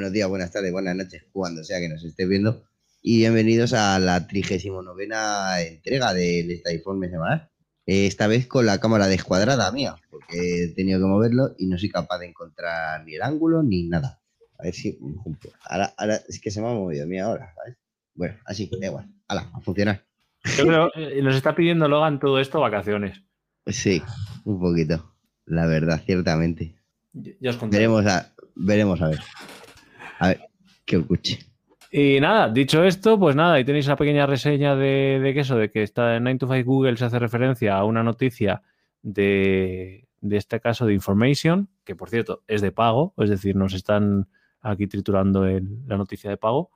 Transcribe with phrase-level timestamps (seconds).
[0.00, 2.64] buenos días, buenas tardes, buenas noches, cuando sea que nos estés viendo.
[3.02, 5.04] Y bienvenidos a la 39
[5.68, 7.50] entrega del esta informe semanal.
[7.84, 11.90] Esta vez con la cámara descuadrada mía, porque he tenido que moverlo y no soy
[11.90, 14.22] capaz de encontrar ni el ángulo ni nada.
[14.58, 14.98] A ver si.
[15.68, 17.76] Ahora, ahora es que se me ha movido mía ahora, ¿sabes?
[18.14, 19.06] Bueno, así, da igual.
[19.28, 20.06] Hala, a funcionar.
[20.56, 23.20] Yo creo, eh, nos está pidiendo Logan todo esto vacaciones.
[23.66, 24.02] Sí,
[24.46, 25.14] un poquito.
[25.44, 26.74] La verdad, ciertamente.
[27.12, 27.82] Ya os contaré.
[27.82, 29.20] Veremos a, veremos a ver.
[30.20, 30.40] A ver,
[30.84, 31.38] que escuche.
[31.90, 35.56] Y nada, dicho esto, pues nada, ahí tenéis una pequeña reseña de, de que eso,
[35.56, 38.62] de que está en 9 to 5 Google se hace referencia a una noticia
[39.02, 43.74] de, de este caso de Information, que por cierto es de pago, es decir, nos
[43.74, 44.28] están
[44.60, 46.70] aquí triturando la noticia de pago.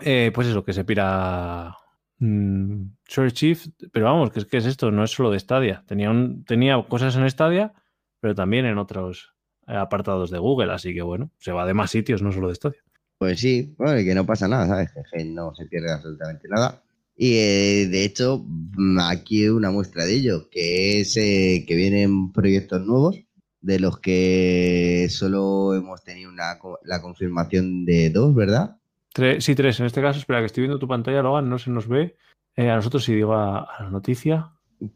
[0.00, 1.74] Eh, pues eso, que se pira
[2.18, 5.84] mm, Short Shift, pero vamos, que es esto, no es solo de Stadia.
[5.86, 6.12] Tenía,
[6.44, 7.72] tenía cosas en Stadia,
[8.18, 9.34] pero también en otros
[9.76, 12.80] apartados de Google, así que bueno, se va de más sitios, no solo de Stadia.
[13.18, 14.90] Pues sí, bueno, y que no pasa nada, ¿sabes?
[15.12, 16.82] Que- no se pierde absolutamente nada.
[17.16, 22.32] Y eh, de hecho, mm, aquí una muestra de ello, que es eh, que vienen
[22.32, 23.18] proyectos nuevos,
[23.60, 28.78] de los que solo hemos tenido una, la confirmación de dos, ¿verdad?
[29.14, 29.78] Tre- sí, tres.
[29.80, 32.16] En este caso, espera, que estoy viendo tu pantalla, Logan, no se nos ve.
[32.56, 34.52] Eh, a nosotros, si digo a, a la noticia.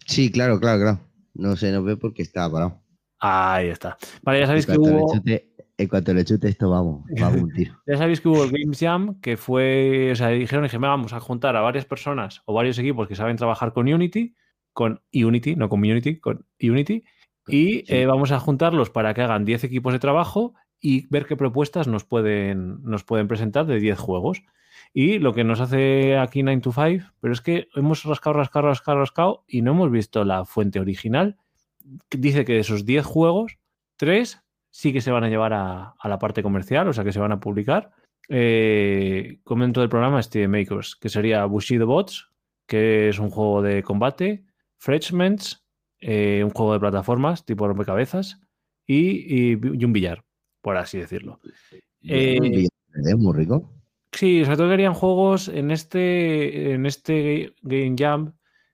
[0.07, 1.01] Sí, claro, claro, claro.
[1.35, 2.81] No se nos ve porque está parado.
[3.27, 3.97] Ahí está.
[4.23, 5.15] Vale, ya sabéis que hubo.
[5.15, 7.81] chute, en cuanto le chute esto, vamos, vamos un tiro.
[7.87, 11.21] Ya sabéis que hubo el Games Jam, que fue, o sea, dijeron, dije, vamos a
[11.21, 14.35] juntar a varias personas o varios equipos que saben trabajar con Unity,
[14.75, 17.05] con Unity, no con Unity, con Unity,
[17.49, 17.85] y Sí.
[17.89, 21.89] eh, vamos a juntarlos para que hagan 10 equipos de trabajo y ver qué propuestas
[21.89, 24.43] nos pueden, nos pueden presentar de 10 juegos.
[24.93, 28.69] Y lo que nos hace aquí 9 to 5, pero es que hemos rascado, rascado,
[28.69, 31.37] rascado, rascado y no hemos visto la fuente original.
[32.11, 33.59] Dice que de esos 10 juegos,
[33.97, 34.41] 3
[34.71, 37.21] sí que se van a llevar a, a la parte comercial, o sea que se
[37.21, 37.91] van a publicar.
[38.29, 42.29] Eh, comento del programa Steam Makers, que sería Bushido Bots,
[42.67, 44.45] que es un juego de combate,
[44.79, 45.65] Freshments,
[46.01, 48.41] eh, un juego de plataformas tipo rompecabezas,
[48.87, 50.25] y, y- y un billar,
[50.63, 51.41] por así decirlo.
[52.03, 52.67] Eh,
[53.05, 53.71] es muy rico.
[54.13, 58.33] Sí, sobre todo querían juegos en este, en este Game Jam,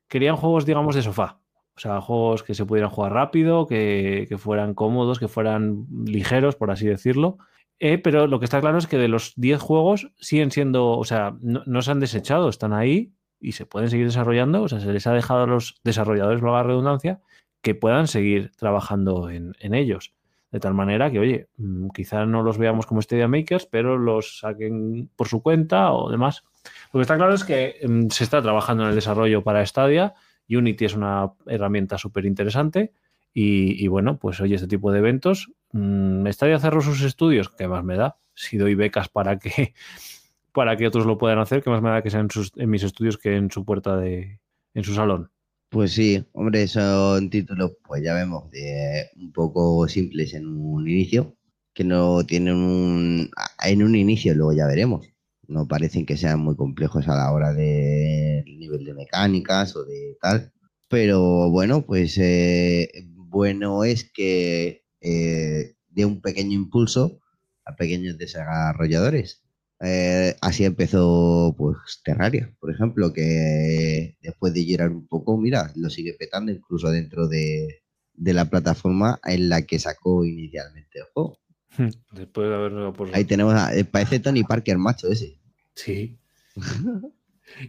[0.09, 1.41] querían juegos, digamos, de sofá.
[1.77, 6.57] O sea, juegos que se pudieran jugar rápido, que, que fueran cómodos, que fueran ligeros,
[6.57, 7.39] por así decirlo.
[7.79, 11.05] Eh, pero lo que está claro es que de los 10 juegos siguen siendo, o
[11.05, 14.63] sea, no, se han desechado, están ahí y se pueden seguir desarrollando.
[14.63, 17.21] O sea, se les ha dejado a los desarrolladores, valga la redundancia,
[17.63, 20.13] que puedan seguir trabajando en, en ellos.
[20.51, 24.41] De tal manera que, oye, mm, quizá no los veamos como Stadia Makers, pero los
[24.41, 26.45] saquen por su cuenta o demás.
[26.93, 30.15] Lo que está claro es que mm, se está trabajando en el desarrollo para Stadia.
[30.51, 32.93] Unity es una herramienta súper interesante.
[33.33, 35.53] Y, bueno, pues oye, este tipo de eventos.
[35.73, 38.19] mm, Stadia cerró sus estudios, ¿qué más me da?
[38.35, 39.75] Si doy becas para que,
[40.53, 42.71] para que otros lo puedan hacer, ¿qué más me da que sean en, sus- en
[42.71, 44.41] mis estudios que en su puerta de,
[44.75, 45.31] en su salón?
[45.69, 51.37] Pues sí, hombre, son títulos, pues ya vemos, de un poco simples en un inicio,
[51.73, 53.31] que no tienen un...
[53.65, 55.07] En un inicio, luego ya veremos.
[55.51, 60.17] No parecen que sean muy complejos a la hora del nivel de mecánicas o de
[60.23, 60.53] tal.
[60.89, 67.21] Pero bueno, pues eh, bueno es que eh, dé un pequeño impulso
[67.65, 69.43] a pequeños desarrolladores.
[69.81, 75.91] Eh, así empezó pues Terraria, por ejemplo, que después de girar un poco, mira, lo
[75.91, 77.83] sigue petando incluso dentro de,
[78.15, 81.41] de la plataforma en la que sacó inicialmente el juego.
[82.13, 83.15] Después de haberlo por...
[83.15, 85.40] Ahí tenemos a, eh, parece Tony Parker, macho, ese.
[85.75, 86.19] Sí.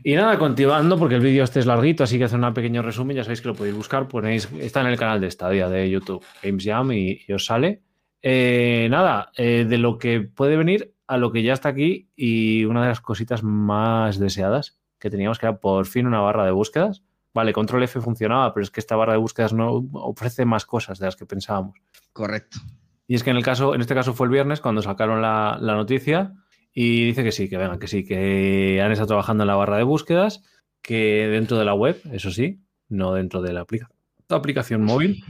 [0.03, 3.15] Y nada, continuando, porque el vídeo este es larguito, así que hacer un pequeño resumen,
[3.15, 6.23] ya sabéis que lo podéis buscar, ponéis, está en el canal de Stadia de YouTube,
[6.43, 7.81] Games Jam, y, y os sale.
[8.21, 12.63] Eh, nada, eh, de lo que puede venir a lo que ya está aquí y
[12.65, 16.51] una de las cositas más deseadas que teníamos, que era por fin una barra de
[16.51, 17.03] búsquedas.
[17.33, 20.99] Vale, Control F funcionaba, pero es que esta barra de búsquedas no ofrece más cosas
[20.99, 21.79] de las que pensábamos.
[22.13, 22.59] Correcto.
[23.07, 25.57] Y es que en el caso, en este caso fue el viernes cuando sacaron la,
[25.59, 26.33] la noticia
[26.73, 29.77] y dice que sí, que venga, que sí, que han estado trabajando en la barra
[29.77, 30.43] de búsquedas,
[30.81, 33.89] que dentro de la web, eso sí, no dentro de la aplica-
[34.29, 35.23] aplicación móvil.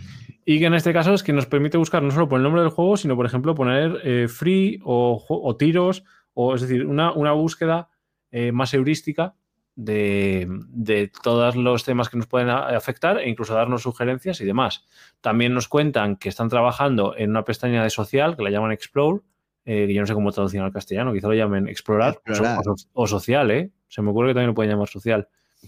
[0.46, 2.62] Y que en este caso es que nos permite buscar no solo por el nombre
[2.62, 6.04] del juego, sino por ejemplo poner eh, free o, tiros,
[6.34, 7.90] o es decir, una, una búsqueda
[8.32, 9.36] eh, más heurística
[9.76, 14.86] de, de todos los temas que nos pueden afectar e incluso darnos sugerencias y demás.
[15.22, 19.22] También nos cuentan que están trabajando en una pestaña de social que la llaman Explore,
[19.66, 22.60] eh, que yo no sé cómo traducir al castellano, quizá lo llamen Explorar, Explorar.
[22.68, 23.72] O, so- o social, ¿eh?
[23.88, 25.28] Se me ocurre que también lo pueden llamar social.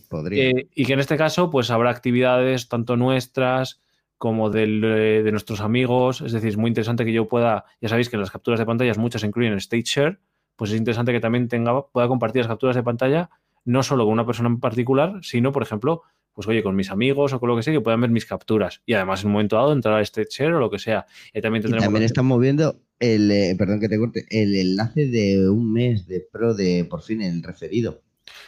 [0.10, 0.50] Podría.
[0.50, 3.80] Eh, y que en este caso, pues habrá actividades tanto nuestras
[4.18, 6.22] como del, eh, de nuestros amigos.
[6.22, 8.66] Es decir, es muy interesante que yo pueda, ya sabéis que en las capturas de
[8.66, 10.20] pantallas muchas incluyen State Share,
[10.56, 13.30] pues es interesante que también tenga, pueda compartir las capturas de pantalla
[13.66, 17.34] no solo con una persona en particular, sino, por ejemplo, pues oye, con mis amigos
[17.34, 18.82] o con lo que sea, que puedan ver mis capturas.
[18.86, 21.06] Y además, en un momento dado, entrar a State Share o lo que sea.
[21.34, 25.72] Y también, también están moviendo el, eh, perdón que te corte, el enlace de un
[25.72, 28.02] mes de pro de por fin el referido.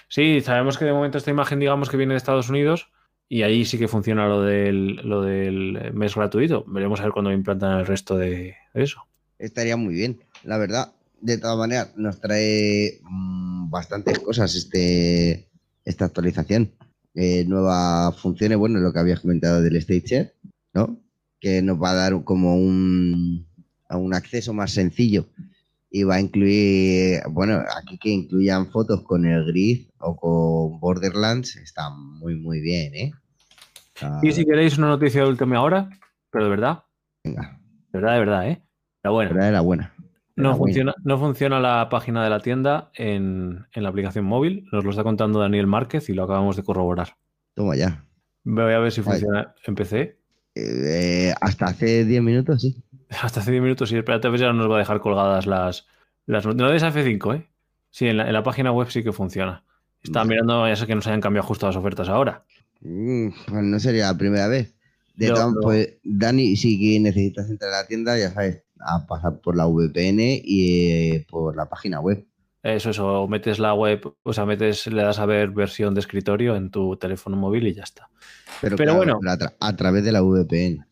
[0.08, 2.90] Sí, sabemos que de momento esta imagen, digamos que viene de Estados Unidos
[3.28, 6.64] y ahí sí que funciona lo del, lo del mes gratuito.
[6.68, 9.08] Veremos a ver cuándo implantan el resto de eso.
[9.40, 10.94] Estaría muy bien, la verdad.
[11.22, 15.50] De todas maneras, nos trae mm, bastantes cosas este,
[15.84, 16.72] esta actualización.
[17.16, 20.34] Eh, nuevas funciones, bueno, lo que habías comentado del Stage
[20.74, 21.00] ¿no?
[21.40, 23.48] Que nos va a dar como un,
[23.90, 25.26] un acceso más sencillo
[25.90, 31.56] y va a incluir, bueno, aquí que incluyan fotos con el grid o con Borderlands,
[31.56, 33.12] está muy, muy bien, ¿eh?
[34.22, 35.90] Y si queréis una noticia de última hora,
[36.30, 36.84] pero de verdad.
[37.24, 37.58] Venga.
[37.94, 38.62] De verdad, de verdad, ¿eh?
[39.04, 39.52] La buena.
[39.52, 39.95] la buena.
[40.36, 44.68] No funciona, no funciona la página de la tienda en, la aplicación móvil.
[44.72, 47.16] Nos lo está contando Daniel Márquez y lo acabamos de corroborar.
[47.54, 48.06] Toma ya.
[48.44, 50.20] Voy a ver si funciona en PC.
[50.56, 52.84] Eh, hasta hace 10 minutos, sí.
[53.22, 53.98] Hasta hace 10 minutos, sí.
[53.98, 55.88] Espérate a ver si ahora nos va a dejar colgadas las.
[56.26, 57.48] las no de F5, ¿eh?
[57.92, 59.64] Sí, en la, página web sí que funciona.
[60.04, 62.44] Estaba mirando, ya sé que nos hayan cambiado justo las ofertas ahora.
[62.82, 64.76] Mm, pues no sería la primera vez.
[65.16, 69.66] De pues, Dani, si necesitas entrar a la tienda, ya sabes, a pasar por la
[69.66, 72.26] VPN y eh, por la página web.
[72.64, 76.56] Eso, eso, metes la web, o sea, metes, le das a ver versión de escritorio
[76.56, 78.10] en tu teléfono móvil y ya está.
[78.60, 79.20] Pero, bueno,
[79.60, 80.84] a, través de la VPN.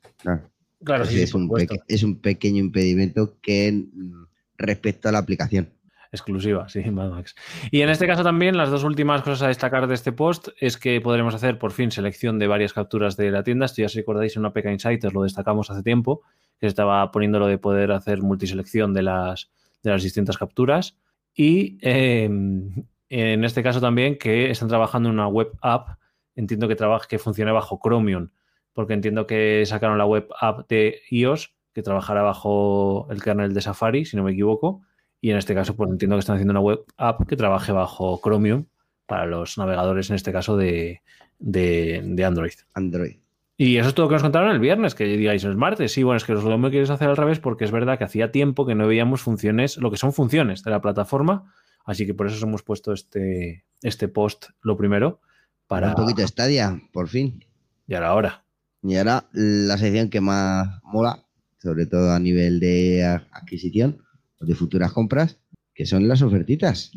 [0.83, 1.49] Claro, sí, es, un
[1.87, 4.25] es un pequeño impedimento que mm,
[4.57, 5.69] respecto a la aplicación.
[6.13, 7.35] Exclusiva, sí, Max.
[7.71, 10.77] Y en este caso también, las dos últimas cosas a destacar de este post es
[10.77, 13.65] que podremos hacer por fin selección de varias capturas de la tienda.
[13.65, 16.21] Esto ya si recordáis en una PK Insights, lo destacamos hace tiempo,
[16.59, 19.51] que estaba poniendo lo de poder hacer multiselección de las,
[19.83, 20.97] de las distintas capturas.
[21.35, 25.99] Y em, en este caso también que están trabajando en una web app,
[26.35, 28.29] entiendo que, trabaja, que funcione bajo Chromium,
[28.73, 33.61] porque entiendo que sacaron la web app de iOS, que trabajará bajo el kernel de
[33.61, 34.81] Safari, si no me equivoco.
[35.21, 38.19] Y en este caso, pues entiendo que están haciendo una web app que trabaje bajo
[38.21, 38.65] Chromium
[39.05, 41.01] para los navegadores, en este caso de,
[41.39, 42.53] de Android.
[42.73, 43.22] Android.
[43.65, 45.93] Y eso es todo lo que nos contaron el viernes, que digáis el martes.
[45.93, 48.29] Sí, bueno, es que lo me quieres hacer al revés porque es verdad que hacía
[48.29, 51.53] tiempo que no veíamos funciones, lo que son funciones de la plataforma.
[51.85, 55.21] Así que por eso os hemos puesto este, este post lo primero.
[55.65, 55.87] Para...
[55.87, 57.45] Un poquito de Stadia, por fin.
[57.87, 58.45] Y ahora, ahora.
[58.81, 61.23] Y ahora la sección que más mola,
[61.57, 64.03] sobre todo a nivel de adquisición
[64.41, 65.39] o de futuras compras,
[65.73, 66.91] que son las ofertitas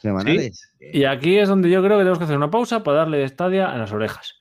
[0.00, 0.72] semanales.
[0.80, 3.28] Y aquí es donde yo creo que tenemos que hacer una pausa para darle de
[3.28, 4.36] Stadia a las orejas.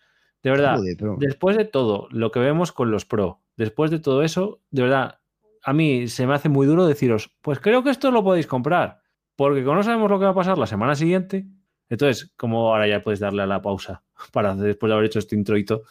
[0.45, 0.79] De verdad,
[1.17, 5.17] después de todo lo que vemos con los Pro, después de todo eso, de verdad,
[5.63, 9.01] a mí se me hace muy duro deciros, pues creo que esto lo podéis comprar,
[9.35, 11.47] porque como no sabemos lo que va a pasar la semana siguiente,
[11.89, 15.35] entonces, como ahora ya puedes darle a la pausa para después de haber hecho este
[15.35, 15.81] introito.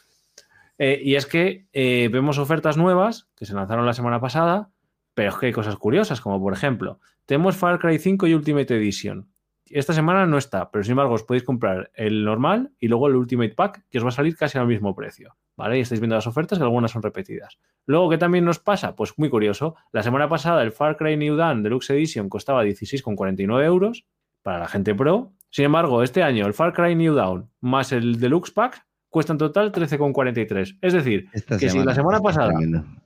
[0.79, 4.71] Eh, y es que eh, vemos ofertas nuevas que se lanzaron la semana pasada,
[5.15, 8.77] pero es que hay cosas curiosas, como por ejemplo, tenemos Far Cry 5 y Ultimate
[8.77, 9.34] Edition.
[9.71, 13.17] Esta semana no está, pero sin embargo os podéis comprar el normal y luego el
[13.17, 15.37] Ultimate Pack, que os va a salir casi al mismo precio.
[15.57, 15.79] ¿Vale?
[15.79, 17.59] Y estáis viendo las ofertas, que algunas son repetidas.
[17.87, 18.97] Luego, ¿qué también nos pasa?
[18.97, 19.77] Pues muy curioso.
[19.93, 24.05] La semana pasada el Far Cry New Dawn Deluxe Edition costaba 16,49 euros
[24.43, 25.33] para la gente pro.
[25.51, 29.39] Sin embargo, este año el Far Cry New Dawn más el Deluxe Pack cuesta en
[29.39, 30.79] total 13,43.
[30.81, 32.53] Es decir, que si la semana pasada,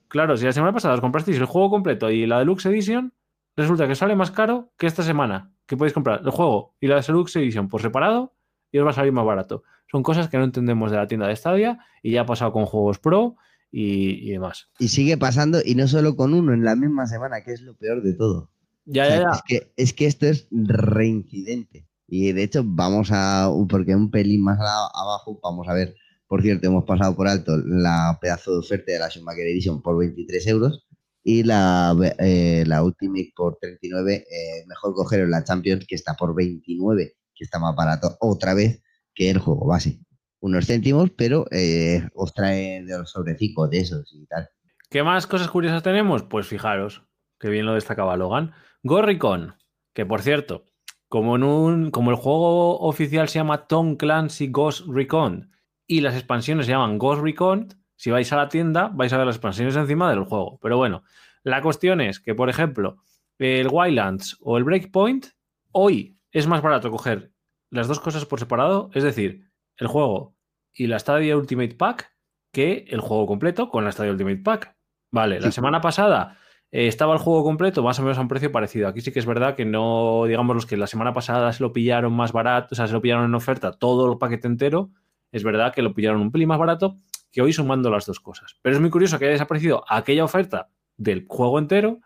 [0.07, 3.13] claro, si la semana pasada os comprasteis el juego completo y la Deluxe Edition,
[3.59, 7.01] resulta que sale más caro que esta semana que podéis comprar el juego y la
[7.01, 8.33] Deluxe Edition por separado
[8.71, 9.63] y os va a salir más barato.
[9.91, 12.65] Son cosas que no entendemos de la tienda de Stadia y ya ha pasado con
[12.65, 13.35] juegos Pro
[13.71, 14.69] y, demás.
[14.79, 17.75] Y sigue pasando y no solo con uno en la misma semana, que es lo
[17.75, 18.49] peor de todo.
[18.85, 19.29] Ya, ya, ya.
[19.31, 21.87] Es que, es que esto es reincidente.
[22.07, 25.95] Y de hecho, vamos a, porque un pelín más abajo, vamos a ver.
[26.27, 29.97] Por cierto, hemos pasado por alto la pedazo de oferta de la Schumacher Edition por
[29.97, 30.88] 23 euros
[31.29, 36.33] y la, eh, la Ultimate por 39, eh, mejor coger la Champions que está por
[36.33, 38.81] 29, que está más barato otra vez
[39.13, 39.99] que el juego base.
[40.39, 44.49] Unos céntimos, pero eh, os trae de los sobrecicos de esos y tal.
[44.89, 46.23] ¿Qué más cosas curiosas tenemos?
[46.23, 47.03] Pues fijaros,
[47.39, 48.53] que bien lo destacaba Logan.
[48.81, 49.53] Gorricon,
[49.93, 50.65] que por cierto,
[51.09, 55.51] como, en un, como el juego oficial se llama Tom Clancy Ghost Recon
[55.85, 59.27] y las expansiones se llaman Ghost Recon, si vais a la tienda, vais a ver
[59.27, 60.57] las expansiones encima del juego.
[60.61, 61.03] Pero bueno,
[61.43, 62.95] la cuestión es que, por ejemplo,
[63.39, 65.25] el Wildlands o el Breakpoint,
[65.73, 67.33] hoy es más barato coger
[67.69, 70.37] las dos cosas por separado, es decir, el juego
[70.73, 72.15] y la Stadia Ultimate Pack,
[72.53, 74.77] que el juego completo con la Stadia Ultimate Pack.
[75.11, 76.37] Vale, la semana pasada
[76.71, 78.87] eh, estaba el juego completo más o menos a un precio parecido.
[78.87, 81.73] Aquí sí que es verdad que no, digamos, los que la semana pasada se lo
[81.73, 84.89] pillaron más barato, o sea, se lo pillaron en oferta todo el paquete entero,
[85.33, 86.97] es verdad que lo pillaron un pelín más barato
[87.31, 88.55] que hoy sumando las dos cosas.
[88.61, 91.99] Pero es muy curioso que haya desaparecido aquella oferta del juego entero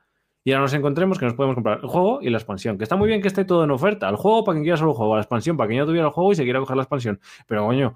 [0.46, 2.78] y ahora nos encontremos que nos podemos comprar el juego y la expansión.
[2.78, 4.10] Que está muy bien que esté todo en oferta.
[4.10, 6.14] El juego para quien quiera solo el juego, la expansión para quien no tuviera el
[6.14, 7.20] juego y se quiera coger la expansión.
[7.48, 7.96] Pero coño,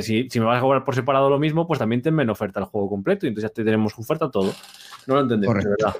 [0.00, 2.66] si, me vas a cobrar por separado lo mismo, pues también tenme en oferta el
[2.66, 4.52] juego completo y entonces ya te tenemos oferta todo.
[5.08, 5.96] No lo entendemos, de verdad.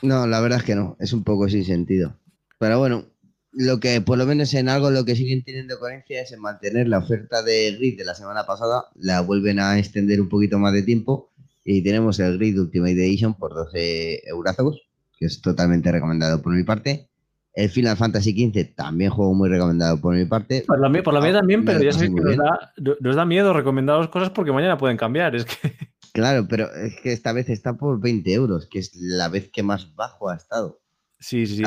[0.00, 2.16] No, la verdad es que no, es un poco sin sentido.
[2.58, 3.04] Pero bueno,
[3.52, 6.88] lo que por lo menos en algo lo que siguen teniendo coherencia es en mantener
[6.88, 10.72] la oferta de Grid de la semana pasada, la vuelven a extender un poquito más
[10.72, 11.30] de tiempo
[11.64, 14.88] y tenemos el Grid Ultimate Edition por 12 euros
[15.18, 17.08] que es totalmente recomendado por mi parte.
[17.52, 20.62] El Final Fantasy XV también juego muy recomendado por mi parte.
[20.66, 23.52] Por la, por la mía también, pero ya sabéis que nos da, nos da, miedo
[23.52, 25.34] recomendaros cosas porque mañana pueden cambiar.
[25.34, 25.72] Es que...
[26.14, 29.62] Claro, pero es que esta vez está por 20 euros, que es la vez que
[29.62, 30.80] más bajo ha estado.
[31.20, 31.62] Sí, sí, sí.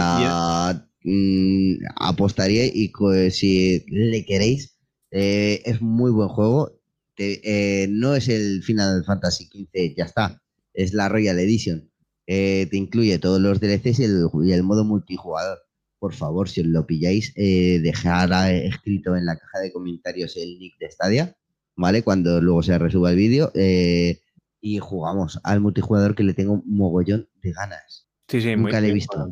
[1.03, 2.91] Mm, apostaría y
[3.31, 4.77] si le queréis,
[5.11, 6.79] eh, es muy buen juego.
[7.17, 10.41] Eh, no es el Final Fantasy XV, ya está.
[10.73, 11.89] Es la Royal Edition.
[12.27, 15.59] Eh, te incluye todos los DLCs y el, modo multijugador.
[15.99, 20.73] Por favor, si os lo pilláis, dejar escrito en la caja de comentarios el nick
[20.79, 21.37] de Stadia,
[21.75, 22.01] ¿vale?
[22.01, 23.51] Cuando luego se resuba el vídeo.
[24.63, 28.07] y jugamos al multijugador que le tengo un mogollón de ganas.
[28.27, 29.31] Sí, sí, Nunca le he visto.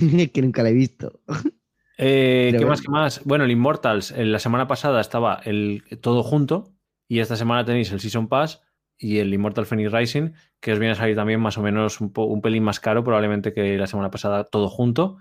[0.32, 1.20] que nunca la he visto.
[1.96, 2.82] Eh, ¿Qué más?
[2.82, 3.20] ¿Qué más?
[3.24, 6.72] Bueno, el Immortals, la semana pasada estaba el todo junto
[7.06, 8.62] y esta semana tenéis el Season Pass
[8.98, 12.12] y el Immortal Phoenix Rising, que os viene a salir también más o menos un,
[12.12, 15.18] un pelín más caro probablemente que la semana pasada todo junto,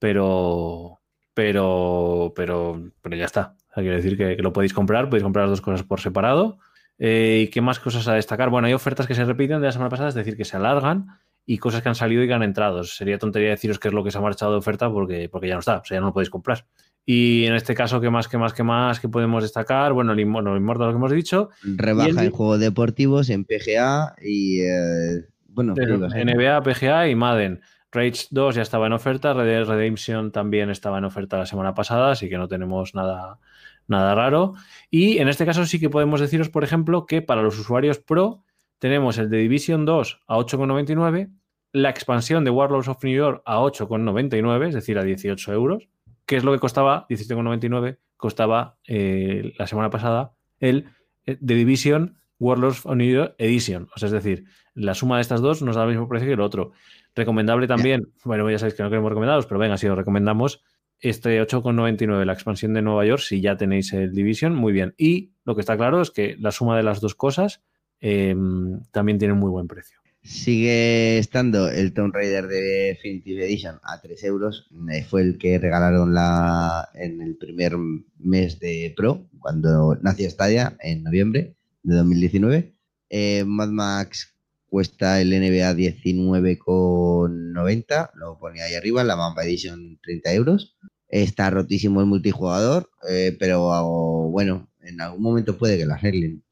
[0.00, 1.00] pero
[1.32, 3.56] pero pero pero ya está.
[3.76, 6.58] O quiere decir que, lo podéis comprar, podéis comprar las dos cosas por separado.
[6.98, 8.48] Eh, ¿Y qué más cosas a destacar?
[8.48, 11.08] Bueno, hay ofertas que se repiten de la semana pasada, es decir, que se alargan
[11.46, 12.82] y cosas que han salido y que han entrado.
[12.82, 15.54] Sería tontería deciros qué es lo que se ha marchado de oferta porque, porque ya
[15.54, 16.66] no está, o sea, ya no lo podéis comprar.
[17.04, 19.92] Y en este caso, ¿qué más, qué más, qué más que podemos destacar?
[19.92, 21.50] Bueno, el, bueno, el Immortal, lo que hemos dicho.
[21.62, 24.62] Rebaja en juegos deportivos, en PGA y.
[24.62, 27.60] Eh, bueno, NBA, PGA y Madden.
[27.92, 32.10] Rage 2 ya estaba en oferta, Red Redemption también estaba en oferta la semana pasada,
[32.10, 33.38] así que no tenemos nada,
[33.86, 34.54] nada raro.
[34.90, 38.42] Y en este caso sí que podemos deciros, por ejemplo, que para los usuarios Pro
[38.78, 41.30] tenemos el de Division 2 a 8,99,
[41.72, 45.88] la expansión de Warlords of New York a 8,99, es decir, a 18 euros,
[46.24, 50.86] que es lo que costaba, 17,99, costaba eh, la semana pasada el
[51.26, 53.88] eh, Division Warlords of New York Edition.
[53.94, 56.34] O sea, es decir, la suma de estas dos nos da el mismo precio que
[56.34, 56.72] el otro.
[57.14, 60.62] Recomendable también, bueno, ya sabéis que no queremos recomendados, pero venga, si os recomendamos
[61.00, 64.94] este 8,99, la expansión de Nueva York, si ya tenéis el Division, muy bien.
[64.96, 67.62] Y lo que está claro es que la suma de las dos cosas
[68.00, 69.98] Em, también tiene muy buen precio.
[70.26, 74.68] Sigue estando el Tomb Raider de Definitive Edition a 3 euros.
[74.90, 77.76] Eh, fue el que regalaron la, en el primer
[78.18, 82.74] mes de Pro, cuando nació Stadia, en noviembre de 2019.
[83.08, 84.34] Eh, Mad Max
[84.68, 88.10] cuesta el NBA 19,90.
[88.14, 90.76] Lo ponía ahí arriba, la Mamba Edition 30 euros.
[91.08, 96.42] Está rotísimo el multijugador, eh, pero bueno, en algún momento puede que lo arreglen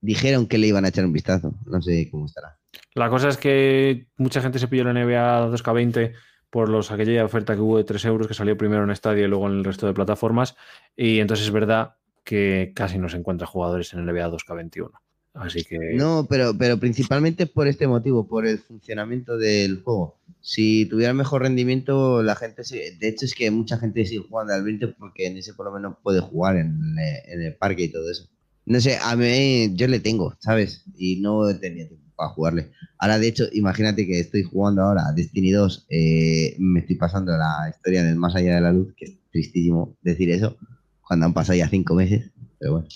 [0.00, 1.54] dijeron que le iban a echar un vistazo.
[1.66, 2.58] No sé cómo estará.
[2.94, 6.14] La cosa es que mucha gente se pilló la NBA 2K20
[6.50, 9.28] por los, aquella oferta que hubo de 3 euros que salió primero en Stadia y
[9.28, 10.56] luego en el resto de plataformas.
[10.96, 14.90] Y entonces es verdad que casi no se encuentra jugadores en NBA 2K21.
[15.34, 15.78] Así que.
[15.94, 20.18] No, pero, pero principalmente por este motivo, por el funcionamiento del juego.
[20.40, 22.96] Si tuviera mejor rendimiento, la gente se.
[22.96, 25.72] De hecho, es que mucha gente sigue jugando al 20 porque en ese por lo
[25.72, 28.28] menos puede jugar en el parque y todo eso.
[28.68, 30.84] No sé, a mí yo le tengo, ¿sabes?
[30.94, 32.70] Y no tenía tiempo para jugarle.
[32.98, 37.34] Ahora, de hecho, imagínate que estoy jugando ahora a Destiny 2, eh, me estoy pasando
[37.34, 40.58] la historia del Más Allá de la Luz, que es tristísimo decir eso,
[41.00, 42.88] cuando han pasado ya cinco meses, pero bueno.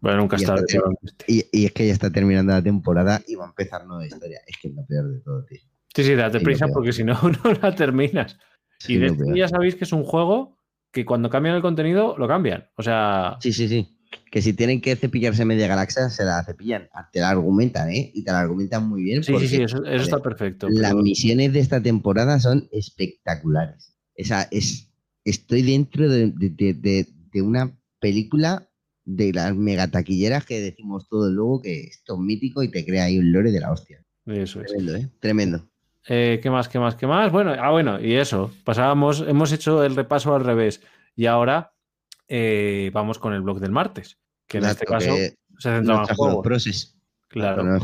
[0.00, 0.54] Bueno, nunca está.
[1.26, 4.38] Y, y, es que ya está terminando la temporada y va a empezar nueva historia.
[4.46, 5.58] Es que es lo peor de todo, tío.
[5.92, 8.38] Sí, sí, date prisa porque si no, no la terminas.
[8.86, 10.56] y Destiny ya sabéis que es un juego
[10.92, 12.68] que cuando cambian el contenido, lo cambian.
[12.76, 13.38] O sea.
[13.40, 13.95] Sí, sí, sí
[14.30, 16.88] que si tienen que cepillarse media galaxia, se la cepillan.
[17.12, 18.10] Te la argumentan, ¿eh?
[18.14, 19.22] Y te la argumentan muy bien.
[19.22, 20.68] Sí, sí, sí, eso, está perfecto.
[20.68, 23.96] Las misiones de esta temporada son espectaculares.
[24.14, 24.90] Esa es,
[25.24, 28.68] estoy dentro de, una película
[29.04, 33.18] de las megataquilleras que decimos todo luego que esto es mítico y te crea ahí
[33.18, 34.02] un lore de la hostia.
[34.26, 35.08] Eso Tremendo, ¿eh?
[35.20, 35.68] Tremendo.
[36.08, 37.30] Eh, ¿Qué más, qué más, qué más?
[37.30, 38.52] Bueno, ah, bueno, y eso.
[38.64, 40.80] Pasábamos, hemos hecho el repaso al revés.
[41.16, 41.72] Y ahora
[42.28, 46.96] eh, vamos con el blog del martes, que en este caso se centraba en juegos.
[47.28, 47.78] Claro.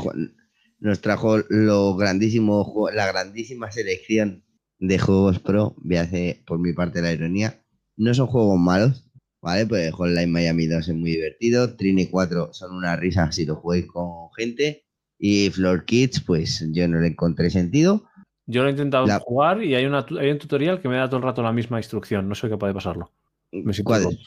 [0.79, 4.45] Nos, trajo lo grandísimo, la grandísima selección
[4.79, 7.63] de juegos pro, voy a hacer por mi parte la ironía.
[7.97, 9.09] No son juegos malos,
[9.41, 9.67] ¿vale?
[9.67, 13.87] Pues Hotline Miami 2 es muy divertido, Trine 4 son una risa si lo jugáis
[13.87, 14.85] con gente,
[15.19, 18.05] y Floor Kids, pues yo no le encontré sentido.
[18.47, 21.19] Yo lo he intentado jugar y hay, una, hay un tutorial que me da todo
[21.19, 23.13] el rato la misma instrucción, no sé qué puede pasarlo.
[23.52, 24.18] Me ¿Cuál es?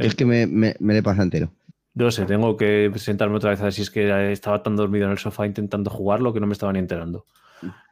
[0.00, 1.52] es que me, me, me le pasa entero.
[1.94, 5.06] No sé, tengo que sentarme otra vez a ver si es que estaba tan dormido
[5.06, 7.24] en el sofá intentando jugarlo que no me estaba ni enterando.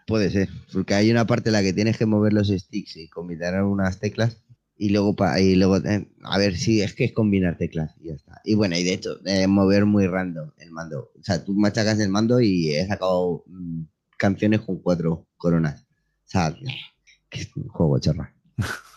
[0.09, 3.09] Puede ser, porque hay una parte en la que tienes que mover los sticks y
[3.09, 4.43] combinar unas teclas
[4.77, 8.15] y luego, y luego eh, a ver si es que es combinar teclas y ya
[8.15, 8.41] está.
[8.45, 11.13] Y bueno, y de hecho, eh, mover muy random el mando.
[11.17, 13.83] O sea, tú machacas el mando y he sacado mm,
[14.19, 15.83] canciones con cuatro coronas.
[15.83, 16.53] O sea,
[17.29, 18.35] que es un juego charra.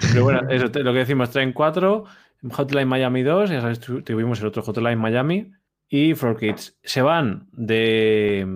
[0.00, 2.04] Pero bueno, eso lo que decimos, traen cuatro
[2.50, 5.52] Hotline Miami 2, ya sabes, tuvimos el otro Hotline Miami
[5.88, 6.78] y For Kids.
[6.82, 8.46] Se van de,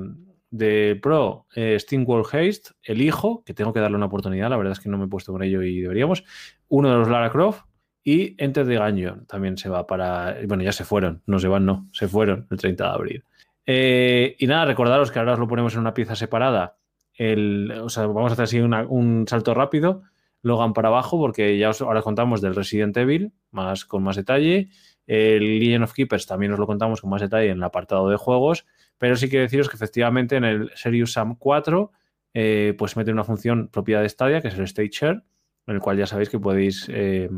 [0.51, 4.57] de Pro eh, Steam World Haste, el hijo, que tengo que darle una oportunidad, la
[4.57, 6.25] verdad es que no me he puesto con ello y deberíamos.
[6.69, 7.63] Uno de los Lara Croft
[8.03, 10.37] y Enter the Gungeon también se va para.
[10.47, 13.25] Bueno, ya se fueron, no se van, no, se fueron el 30 de abril.
[13.67, 16.77] Eh, y nada, recordaros que ahora os lo ponemos en una pieza separada.
[17.15, 20.03] El, o sea, vamos a hacer así un salto rápido.
[20.43, 24.69] Logan para abajo, porque ya os, ahora contamos del Resident Evil, más, con más detalle.
[25.07, 28.17] El Legion of Keepers también os lo contamos con más detalle en el apartado de
[28.17, 28.67] juegos,
[28.99, 31.93] pero sí quiero deciros que efectivamente en el Serious Sam 4
[32.39, 35.23] eh, pues mete una función propia de Stadia, que es el Stage Share,
[35.67, 37.31] en el cual ya sabéis que podéis eh,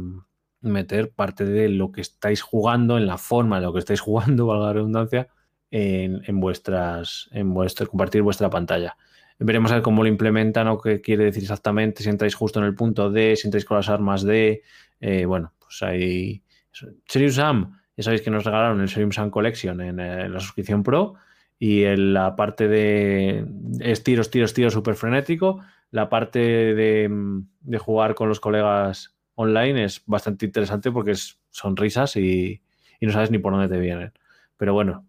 [0.61, 4.47] meter parte de lo que estáis jugando, en la forma de lo que estáis jugando,
[4.49, 5.29] valga la redundancia,
[5.71, 8.97] en, en vuestras, en vuestro, compartir vuestra pantalla.
[9.41, 13.11] Veremos cómo lo implementan o qué quiere decir exactamente, si entráis justo en el punto
[13.11, 14.63] D, si entráis con las armas D.
[15.01, 16.43] Eh, bueno, pues ahí.
[17.07, 20.83] Serious Sam, ya sabéis que nos regalaron el Serious Sam Collection en, eh, la suscripción
[20.83, 21.15] Pro
[21.59, 23.47] y en la parte de
[23.81, 25.61] es tiros, tiros, tiros súper frenético.
[25.91, 27.09] La parte de,
[27.79, 32.61] jugar con los colegas online es bastante interesante porque es, son risas y
[33.01, 34.13] no sabes ni por dónde te vienen.
[34.57, 35.08] Pero bueno,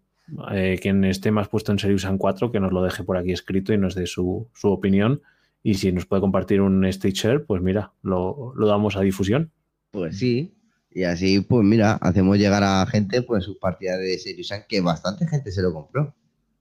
[0.52, 3.32] eh, quien esté más puesto en Serious Sam 4, que nos lo deje por aquí
[3.32, 5.22] escrito y nos dé su, opinión.
[5.62, 9.52] Y si nos puede compartir un stage share, pues mira, lo, damos a difusión.
[9.90, 10.54] Pues sí,
[10.90, 14.80] y así, pues mira, hacemos llegar a gente pues sus partidas de Serious Sam, que
[14.80, 16.14] bastante gente se lo compró.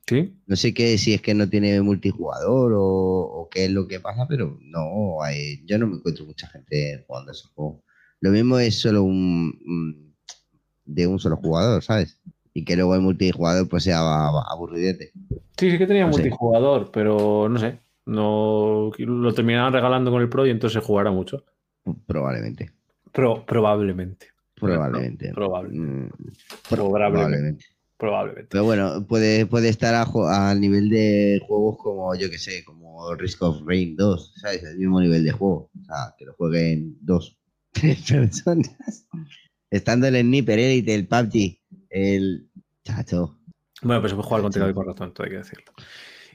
[0.08, 0.36] Sí.
[0.48, 4.28] No sé qué, si es que no tiene multijugador o, qué es lo que pasa,
[4.28, 7.84] pero no, hay, yo no me encuentro mucha gente jugando ese juego.
[8.20, 10.10] Lo mismo es solo un
[10.90, 12.20] de un solo jugador, ¿sabes?
[12.60, 15.12] Y que luego el multijugador pues sea aburridete.
[15.58, 20.46] Sí, sí que tenía multijugador, pero no sé, no lo terminaron regalando con el Pro
[20.46, 21.46] y entonces se jugará mucho.
[22.06, 22.72] Probablemente.
[23.14, 24.28] Pro, probablemente.
[24.56, 25.32] Probablemente.
[25.34, 25.80] probablemente.
[25.80, 27.66] Mm, probablemente.
[27.98, 28.50] Probablemente.
[28.52, 33.42] Pero bueno, puede, puede estar a, nivel de juegos como, yo que sé, como Risk
[33.42, 34.64] of Rain 2, ¿sabes?
[34.64, 35.70] El mismo nivel de juego.
[35.80, 37.38] O sea, que lo jueguen dos,
[37.72, 39.08] tres personas.
[39.72, 42.49] Estando el Sniper Elite, el PUBG, el
[42.96, 43.38] chacho.
[43.82, 45.72] Bueno, pues se puede jugar con teclado y con ratón, todo hay que decirlo.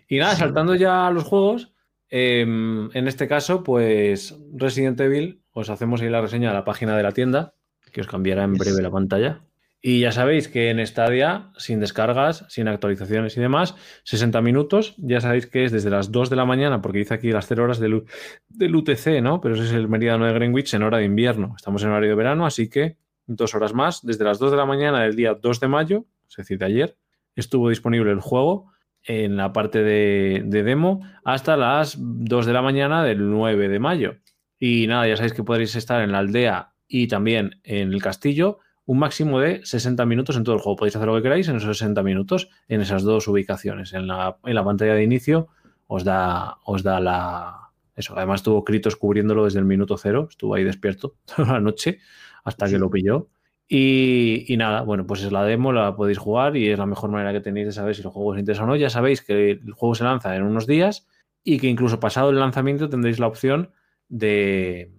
[0.09, 1.73] Y nada, saltando ya a los juegos,
[2.09, 6.97] em, en este caso, pues Resident Evil, os hacemos ahí la reseña de la página
[6.97, 7.55] de la tienda,
[7.93, 9.43] que os cambiará en breve la pantalla.
[9.87, 15.21] Y ya sabéis que en Stadia, sin descargas, sin actualizaciones y demás, 60 minutos, ya
[15.21, 17.79] sabéis que es desde las 2 de la mañana, porque dice aquí las 0 horas
[17.79, 18.05] del,
[18.49, 19.43] del UTC, ¿no?
[19.43, 21.53] Pero ese es el meridiano de Greenwich en hora de invierno.
[21.55, 24.64] Estamos en horario de verano, así que dos horas más, desde las 2 de la
[24.64, 26.07] mañana del día 2 de mayo,
[26.38, 26.99] es decir, de ayer,
[27.37, 28.73] estuvo disponible el juego
[29.05, 34.16] en la parte de, demo hasta las 2 de la mañana del 9 de mayo.
[34.59, 38.59] Y nada, ya sabéis que podréis estar en la aldea y también en el castillo
[38.87, 40.77] un máximo de 60 minutos en todo el juego.
[40.77, 43.92] Podéis hacer lo que queráis en esos 60 minutos en esas dos ubicaciones.
[43.92, 45.49] En la, en la pantalla de inicio
[45.87, 47.61] os da, os da la...
[47.94, 52.01] Eso, además tuvo Kritos cubriéndolo desde el minuto cero, estuvo ahí despierto toda la noche
[52.42, 53.29] hasta que lo pilló.
[53.66, 57.33] Y, nada, bueno, pues es la demo, la podéis jugar y es la mejor manera
[57.33, 58.77] que tenéis de saber si el juego os interesa o no.
[58.77, 61.07] Ya sabéis que el juego se lanza en unos días
[61.42, 63.70] y que incluso pasado el lanzamiento tendréis la opción
[64.09, 64.92] de,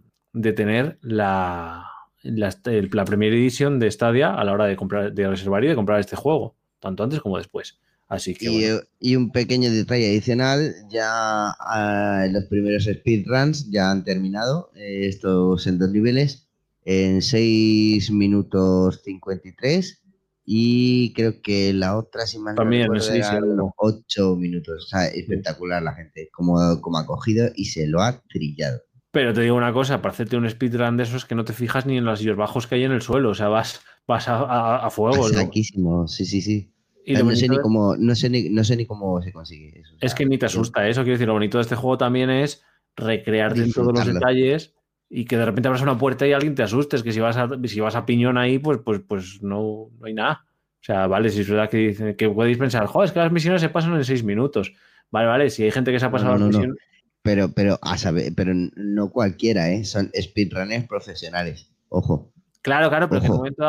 [0.56, 1.89] tener la,
[2.23, 5.99] la, primera edición de Stadia a la hora de comprar, de reservar y de comprar
[5.99, 7.80] este juego, tanto antes como después.
[8.08, 14.71] Así que, y, un pequeño detalle adicional, ya ah, los primeros speedruns ya han terminado,
[14.75, 16.45] eh, estos en dos niveles
[16.86, 20.04] en 6 minutos 53
[20.45, 24.86] y creo que la otra, si mal También, no recuerdo, 8 minutos.
[24.86, 28.80] O sea, espectacular la gente, como, como ha cogido y se lo ha trillado.
[29.10, 31.88] Pero te digo una cosa, para hacerte un speedrun de esos que no te fijas
[31.88, 35.28] ni en los bajos que hay en el suelo, o sea, vas, vas a, fuego.
[35.30, 36.71] Saquísimo, sí, sí, sí.
[37.08, 39.95] Y no, sé ni cómo, no, sé ni, no sé ni cómo se consigue eso.
[40.02, 41.02] Es que ni te asusta eso.
[41.02, 42.63] Quiero decir, lo bonito de este juego también es
[42.95, 44.75] recrearte en todos los detalles
[45.10, 47.04] y que de repente abras una puerta y alguien te asustes.
[47.04, 50.13] Que si vas a, si vas a piñón ahí, pues, pues, pues no, no hay
[50.13, 50.46] nada.
[50.82, 53.32] O sea, vale, si es verdad que, dicen, que podéis pensar, joder, es que las
[53.32, 54.74] misiones se pasan en seis minutos.
[55.10, 56.76] Vale, vale, si hay gente que se ha pasado las misiones.
[57.22, 59.84] Pero, pero, a saber, pero no cualquiera, ¿eh?
[59.84, 61.72] Son speedrunners profesionales.
[61.89, 62.32] Ojo.
[62.62, 63.22] Claro, claro, pero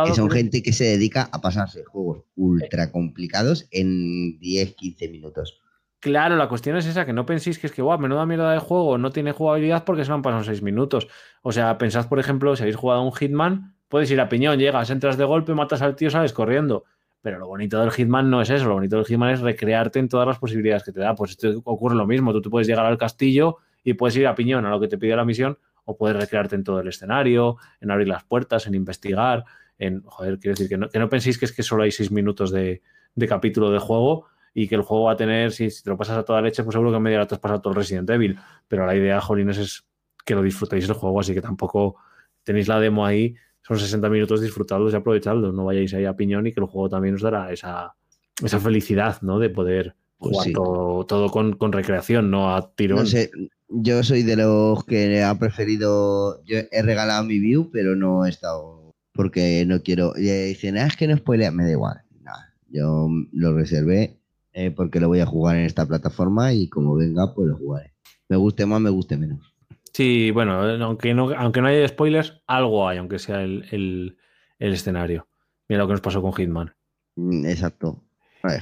[0.05, 5.61] que son gente que se dedica a pasarse juegos ultra complicados en 10, 15 minutos.
[6.01, 8.59] Claro, la cuestión es esa, que no penséis que es que, guau, menuda mierda de
[8.59, 11.09] juego, no tiene jugabilidad porque se lo han pasado 6 minutos.
[11.43, 14.59] O sea, pensad, por ejemplo, si habéis jugado a un Hitman, puedes ir a piñón,
[14.59, 16.85] llegas, entras de golpe, matas al tío, sales corriendo.
[17.23, 20.09] Pero lo bonito del Hitman no es eso, lo bonito del Hitman es recrearte en
[20.09, 21.15] todas las posibilidades que te da.
[21.15, 24.67] Pues esto ocurre lo mismo, tú puedes llegar al castillo y puedes ir a piñón
[24.67, 27.91] a lo que te pide la misión o puedes recrearte en todo el escenario, en
[27.91, 29.45] abrir las puertas, en investigar,
[29.79, 32.11] en, joder, quiero decir, que no, que no penséis que es que solo hay seis
[32.11, 32.83] minutos de,
[33.29, 34.27] capítulo de juego
[34.59, 36.73] y que el juego va a tener, si, te lo pasas a toda leche, pues
[36.73, 39.21] seguro que en media hora te has pasado todo el Resident Evil, pero la idea,
[39.21, 39.85] Jolines, es
[40.25, 41.97] que lo disfrutéis del juego, así que tampoco
[42.43, 46.47] tenéis la demo ahí, son 60 minutos, disfrutadlos y aprovechadlos, no vayáis ahí a piñón
[46.47, 47.97] y que el juego también os dará esa,
[48.43, 49.39] esa felicidad, ¿no?
[49.39, 53.01] De poder pues jugar todo, con, recreación, no a tirón.
[53.01, 53.31] No sé,
[53.69, 56.43] yo soy de los que ha preferido.
[56.45, 58.95] Yo he regalado mi view, pero no he estado.
[59.13, 60.15] Porque no quiero.
[60.17, 61.51] Y dicen, ah, es que no spoilea.
[61.51, 62.01] Me da igual.
[62.23, 62.55] Nada.
[62.71, 64.17] Yo lo reservé
[64.59, 67.93] eh, porque lo voy a jugar en esta plataforma y como venga, pues lo jugaré.
[68.31, 69.55] Me guste más, me guste menos.
[69.93, 74.17] Sí, bueno, aunque no, aunque no haya spoilers, algo hay, aunque sea el,
[74.59, 75.29] escenario.
[75.69, 76.75] Mira lo que nos pasó con Hitman.
[77.17, 78.03] Mm, exacto.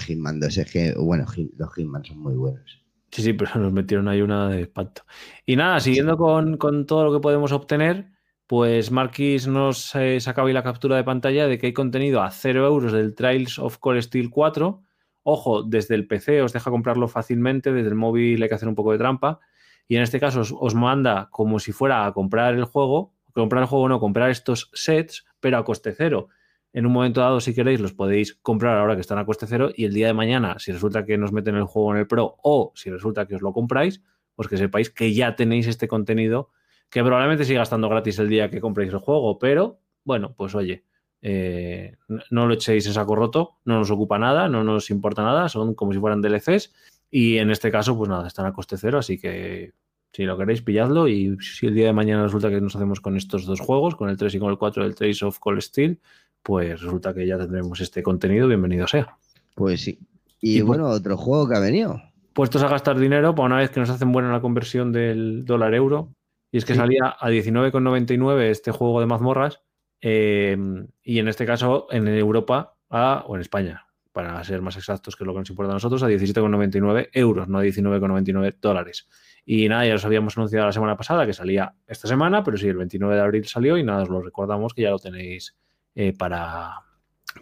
[0.05, 1.27] Hitman 2 es que, bueno,
[1.57, 2.83] los Hitman son muy buenos.
[3.13, 5.03] Sí, sí, pero nos metieron ahí una de espanto.
[5.47, 8.11] Y nada, siguiendo con, todo lo que podemos obtener,
[8.49, 12.33] pues Marquis nos eh, sacaba ahí la captura de pantalla de que hay contenido a
[12.33, 14.83] 0 euros del Trials of Core Steel 4.
[15.25, 18.77] Ojo, desde el PC os deja comprarlo fácilmente, desde el móvil hay que hacer un
[18.77, 19.41] poco de trampa.
[19.89, 23.69] Y en este caso os, manda como si fuera a comprar el juego, comprar el
[23.69, 26.29] juego no, comprar estos sets, pero a coste cero
[26.75, 29.71] en un momento dado, si queréis, los podéis comprar ahora que están a coste cero
[29.75, 32.37] y el día de mañana, si resulta que nos meten el juego en el Pro
[32.43, 34.03] o si resulta que os lo compráis,
[34.35, 36.51] pues que sepáis que ya tenéis este contenido
[36.91, 40.85] que probablemente siga estando gratis el día que compréis el juego, pero bueno, pues oye,
[41.27, 41.97] eh,
[42.31, 45.75] no lo echéis en saco roto, no nos ocupa nada, no nos importa nada, son
[45.75, 46.71] como si fueran DLCs
[47.11, 49.73] y en este caso, pues nada, están a coste cero, así que
[50.13, 53.17] si lo queréis, pilladlo y si el día de mañana resulta que nos hacemos con
[53.17, 55.99] estos dos juegos, con el 3 y con el 4 del Trace of Cold Steel,
[56.43, 59.17] pues resulta que ya tendremos este contenido, bienvenido sea.
[59.55, 59.99] Pues sí.
[60.43, 62.03] Y, bueno, otro juego que ha venido.
[62.35, 65.73] Puestos a gastar dinero para una vez que nos hacen buena la conversión del dólar
[65.73, 66.15] euro.
[66.53, 69.63] Y es que salía a 19,99 este juego de mazmorras.
[70.07, 70.55] Eh,
[71.03, 75.27] y en este caso en Europa o en España, para ser más exactos, que es
[75.27, 79.09] lo que nos importa a nosotros, a 17,99 euros, no a 19,99 dólares.
[79.47, 82.69] Y nada, ya os habíamos anunciado la semana pasada que salía esta semana, pero sí,
[82.69, 85.57] el 29 de abril salió y nada, os lo recordamos que ya lo tenéis
[85.95, 86.83] eh, para,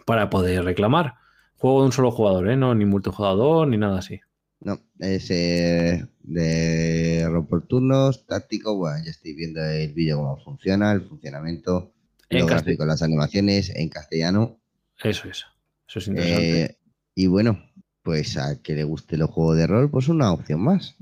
[0.05, 1.15] para poder reclamar.
[1.57, 2.55] Juego de un solo jugador, ¿eh?
[2.55, 4.21] No, ni multijugador, ni nada así.
[4.61, 8.77] No, es eh, de rol por turnos, táctico.
[8.77, 11.91] Bueno, ya estoy viendo el vídeo cómo funciona, el funcionamiento,
[12.35, 14.59] el gráfico, las animaciones en castellano.
[15.01, 15.45] Eso es,
[15.87, 16.77] eso es interesante.
[17.15, 17.59] y bueno,
[18.01, 20.95] pues a que le guste los juegos de rol, pues una opción más.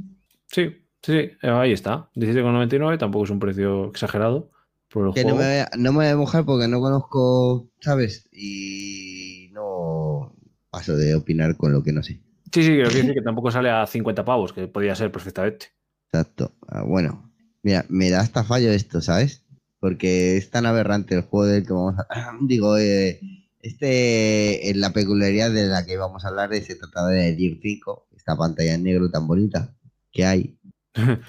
[0.48, 2.10] Sí, sí, ahí está.
[2.16, 4.52] 17,99 tampoco es un precio exagerado
[5.14, 8.28] que No, me, no me voy a mojar porque no conozco, ¿sabes?
[8.32, 10.36] Y no
[10.70, 12.20] paso de opinar con lo que no sé.
[12.52, 15.68] Sí, sí, quiero decir que tampoco sale a 50 pavos, que podría ser perfectamente.
[16.12, 16.54] Exacto.
[16.68, 17.32] Ah, bueno,
[17.64, 19.41] mira, me da hasta fallo esto, ¿sabes?
[19.82, 22.08] Porque es tan aberrante el juego del que vamos a...
[22.42, 23.20] Digo, eh,
[23.60, 27.58] este es la peculiaridad de la que vamos a hablar, de se trataba de Gear
[27.62, 29.76] 5, esta pantalla en negro tan bonita
[30.12, 30.58] que hay.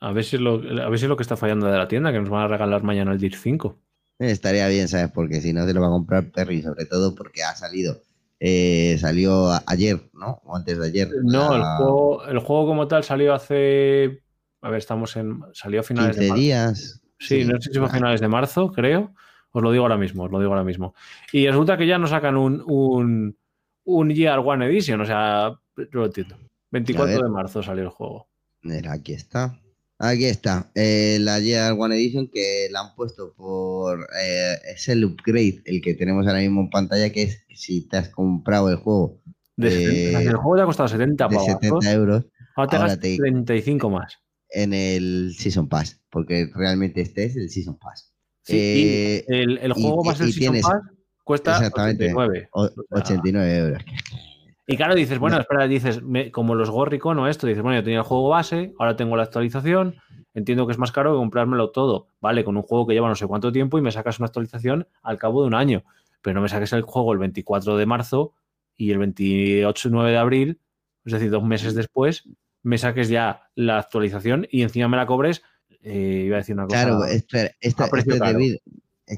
[0.00, 2.12] A ver, si es lo, a ver si lo que está fallando de la tienda,
[2.12, 3.80] que nos van a regalar mañana el DIR 5.
[4.18, 5.10] Estaría bien, ¿sabes?
[5.10, 8.02] Porque si no, se lo va a comprar Perry, sobre todo porque ha salido.
[8.38, 10.42] Eh, salió ayer, ¿no?
[10.44, 11.08] O antes de ayer.
[11.22, 14.22] No, el, juego, el juego como tal salió hace.
[14.60, 15.40] A ver, estamos en.
[15.54, 16.42] Salió a finales de marzo.
[16.42, 17.00] días.
[17.26, 19.12] Sí, no sé si fue a finales de marzo, creo.
[19.52, 20.94] Os lo digo ahora mismo, os lo digo ahora mismo.
[21.32, 23.36] Y resulta que ya nos sacan un, un,
[23.84, 26.36] un Year One Edition, o sea, lo entiendo.
[26.70, 28.28] 24 de marzo salió el juego.
[28.62, 29.58] Mira, aquí está.
[29.98, 34.00] Aquí está, eh, la Year One Edition que la han puesto por.
[34.20, 37.98] Eh, es el upgrade, el que tenemos ahora mismo en pantalla, que es si te
[37.98, 39.20] has comprado el juego.
[39.56, 42.26] De, el juego te ha costado 70 de 70 euros.
[42.56, 44.18] Ahora te 35 más.
[44.54, 48.12] En el Season Pass, porque realmente este es el Season Pass.
[48.42, 50.80] Sí, el, el, juego más el Season Pass
[51.24, 52.48] cuesta 89.
[52.52, 53.82] 89 euros.
[54.66, 56.00] Y claro, dices, bueno, espera, dices,
[56.32, 59.24] como los Gorricon o esto, dices, bueno, yo tenía el juego base, ahora tengo la
[59.24, 59.96] actualización,
[60.32, 62.44] entiendo que es más caro que comprármelo todo, ¿vale?
[62.44, 65.18] Con un juego que lleva no sé cuánto tiempo y me sacas una actualización al
[65.18, 65.84] cabo de un año,
[66.22, 68.32] pero no me saques el juego el 24 de marzo
[68.76, 70.60] y el 28 9 de abril,
[71.04, 72.24] es decir, dos meses después,
[72.64, 75.42] me saques ya la actualización y encima me la cobres,
[75.82, 76.84] eh, iba a decir una cosa.
[76.84, 77.88] Claro, espera, esta,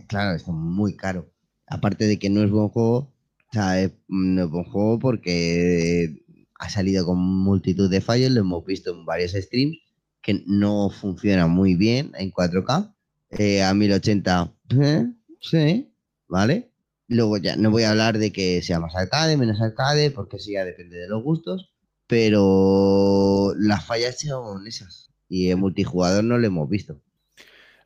[0.09, 1.33] claro, es muy caro.
[1.69, 6.25] Aparte de que no es buen juego, o sea, es, no es buen juego porque
[6.59, 9.79] ha salido con multitud de fallos, lo hemos visto en varios streams,
[10.21, 12.95] que no funciona muy bien en 4K.
[13.31, 15.07] Eh, a 1080, eh,
[15.41, 15.93] sí,
[16.29, 16.71] ¿vale?
[17.09, 20.51] Luego ya no voy a hablar de que sea más arcade, menos arcade, porque eso
[20.53, 21.73] ya depende de los gustos,
[22.07, 25.11] pero las fallas son esas.
[25.29, 27.01] Y en multijugador no lo hemos visto.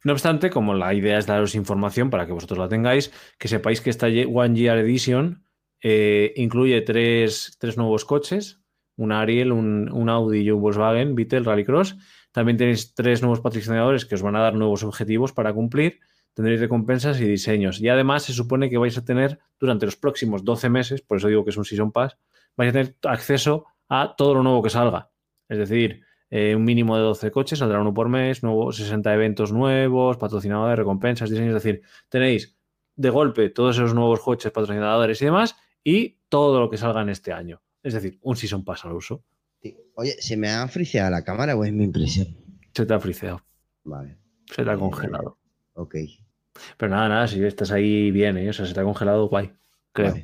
[0.02, 3.80] No obstante, como la idea es daros información para que vosotros la tengáis, que sepáis
[3.80, 5.44] que esta One Year Edition
[5.82, 8.60] eh, incluye tres, nuevos coches,
[8.96, 11.96] un Ariel, un, Audi y un Volkswagen Beetle Rallycross.
[12.32, 16.00] También tenéis tres nuevos patrocinadores que os van a dar nuevos objetivos para cumplir.
[16.34, 17.80] Tendréis recompensas y diseños.
[17.80, 21.28] Y además se supone que vais a tener durante los próximos 12 meses, por eso
[21.28, 22.16] digo que es un Season Pass,
[22.56, 25.10] vais a tener acceso a todo lo nuevo que salga.
[25.48, 29.52] Es decir, eh, un mínimo de 12 coches, saldrá uno por mes, nuevos 60 eventos
[29.52, 32.56] nuevos, patrocinadores, recompensas, diseños, es decir, tenéis
[32.94, 37.08] de golpe todos esos nuevos coches, patrocinadores y demás, y todo lo que salga en
[37.08, 37.60] este año.
[37.82, 39.24] Es decir, un Season Pass al uso.
[39.94, 42.28] Oye, ¿se me ha friseado la cámara o es mi impresión?
[42.72, 43.42] Se te ha friseado.
[43.84, 44.16] Vale.
[44.46, 45.38] Se te ha congelado.
[45.74, 45.96] ok.
[46.76, 48.50] Pero nada, nada, si estás ahí bien, ¿eh?
[48.50, 49.52] o sea, se te ha congelado, guay.
[49.92, 50.14] Creo.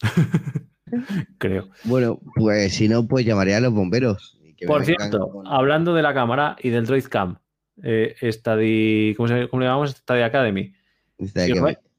[1.38, 1.68] Creo.
[1.84, 4.38] Bueno, pues si no, pues llamaría a los bomberos.
[4.66, 7.38] Por cierto, hablando de la cámara y del Droid Cam,
[7.82, 8.14] eh,
[9.16, 9.90] ¿cómo, le llamamos?
[9.90, 10.72] Study Academy.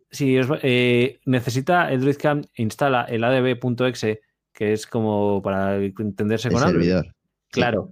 [0.10, 4.22] Si, os, eh, necesita el Droid Cam, instala el adb.exe,
[4.54, 6.86] que es como para entenderse con Android.
[6.86, 7.16] Servidor.
[7.50, 7.90] Claro.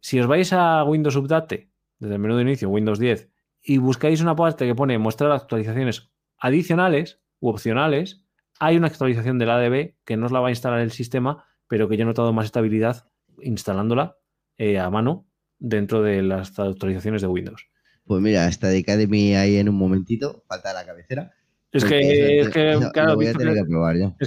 [0.00, 3.28] Si os vais a Windows Update, desde el menú de inicio, Windows 10,
[3.62, 8.22] y buscáis una parte que pone mostrar actualizaciones adicionales u opcionales,
[8.58, 11.88] hay una actualización del ADB que no os la va a instalar el sistema, pero
[11.88, 13.08] que yo he notado más estabilidad
[13.42, 14.16] instalándola
[14.58, 15.26] eh, a mano
[15.58, 17.68] dentro de las actualizaciones de Windows.
[18.04, 21.32] Pues mira, esta de Academy ahí en un momentito, falta la cabecera.
[21.72, 23.36] Es que, es que, claro, es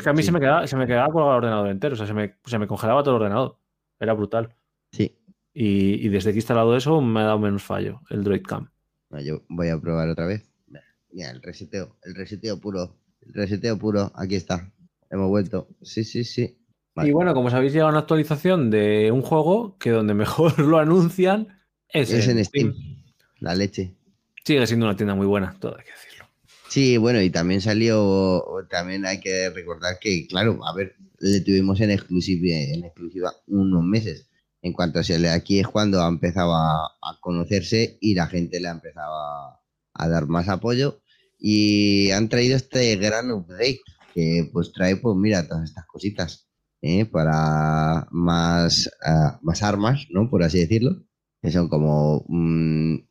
[0.01, 2.05] que a mí se me quedaba, se me quedaba con el ordenador entero, o sea,
[2.05, 3.57] se me, se me congelaba todo el ordenador.
[3.99, 4.53] Era brutal.
[4.91, 5.17] Sí.
[5.53, 8.69] Y, y, desde que he instalado eso me ha dado menos fallo, el Droid Cam.
[9.25, 10.51] yo voy a probar otra vez.
[11.11, 12.95] Mira, el reseteo, el reseteo puro,
[13.33, 14.71] reseteo puro, aquí está.
[15.09, 15.67] Hemos vuelto.
[15.81, 16.57] Sí, sí, sí.
[16.97, 21.59] Y bueno, como sabéis, llega una actualización de un juego que donde mejor lo anuncian
[21.89, 22.75] es, en, Steam.
[23.39, 23.95] La leche.
[24.43, 26.25] Sigue siendo una tienda muy buena, todo hay que decirlo.
[26.67, 31.81] Sí, bueno, y también salió, también hay que recordar que, claro, a ver, le tuvimos
[31.81, 34.27] en exclusiva, en exclusiva unos meses.
[34.61, 38.67] En cuanto se le aquí es cuando ha empezado a, conocerse y la gente le
[38.67, 39.61] ha empezado a,
[39.93, 41.01] a dar más apoyo.
[41.39, 43.79] Y han traído este gran update
[44.13, 46.49] que pues trae, pues mira, todas estas cositas
[46.81, 47.05] ¿eh?
[47.05, 50.29] para más, ah, más armas, ¿no?
[50.29, 51.03] Por así decirlo,
[51.41, 53.07] que son como un,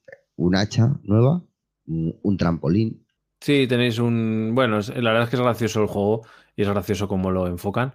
[0.54, 1.42] hacha nueva,
[1.86, 3.06] un, trampolín.
[3.40, 4.52] Sí, tenéis un...
[4.54, 7.94] Bueno, la verdad es que es gracioso el juego y es gracioso cómo lo enfocan.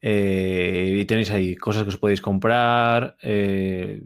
[0.00, 4.02] Eh, y tenéis ahí cosas que os podéis comprar, eh,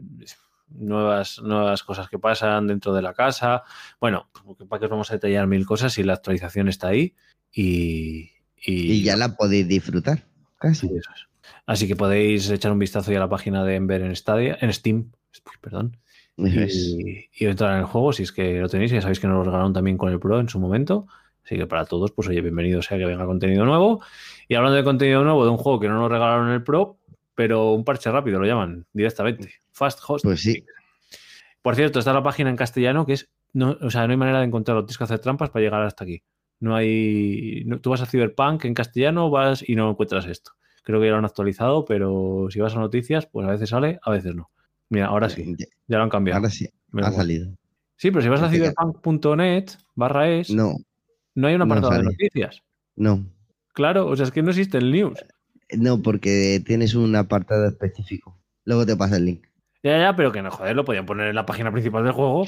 [0.68, 3.62] nuevas, nuevas cosas que pasan dentro de la casa.
[4.00, 4.28] Bueno,
[4.68, 7.14] para que os vamos a detallar mil cosas y la actualización está ahí
[7.52, 10.24] y, y ya la podéis disfrutar.
[10.58, 10.90] Casi.
[11.66, 14.72] Así que podéis echar un vistazo ya a la página de Ember en Stadia, en
[14.72, 15.12] Steam,
[15.60, 15.98] perdón.
[16.36, 18.90] Y, entrar en el juego si es que lo tenéis.
[18.90, 21.06] Ya sabéis que nos lo regalaron también con el Pro en su momento.
[21.44, 24.02] Así que para todos, pues oye, bienvenido sea que venga contenido nuevo.
[24.48, 26.98] Y hablando de contenido nuevo de un juego que no nos regalaron en el Pro,
[27.34, 29.54] pero un parche rápido lo llaman directamente.
[29.76, 30.24] Fast Host.
[30.24, 30.64] Pues sí.
[31.62, 33.28] Por cierto, está la página en castellano que es.
[33.52, 34.84] No, o sea, no hay manera de encontrarlo.
[34.84, 36.22] Tienes que hacer trampas para llegar hasta aquí.
[36.60, 37.66] No hay.
[37.82, 40.52] tú vas a Cyberpunk en castellano vas y no encuentras esto.
[40.82, 43.98] Creo que ya lo han actualizado, pero si vas a noticias, pues a veces sale,
[44.02, 44.50] a veces no.
[44.88, 45.54] Mira, ahora sí.
[45.88, 46.38] Ya lo han cambiado.
[46.38, 46.68] Ahora sí.
[46.94, 47.50] ha salido.
[47.96, 50.50] Sí, pero si vas a cyberpunk.net barra es.
[50.50, 50.76] No.
[51.34, 52.62] No hay un apartado de noticias.
[52.94, 53.26] No.
[53.74, 55.22] Claro, o sea, es que no existe el news.
[55.76, 58.38] No, porque tienes un apartado específico.
[58.64, 59.45] Luego te pasa el link.
[59.86, 62.44] Ya, ya, pero que no, joder, lo podían poner en la página principal del juego.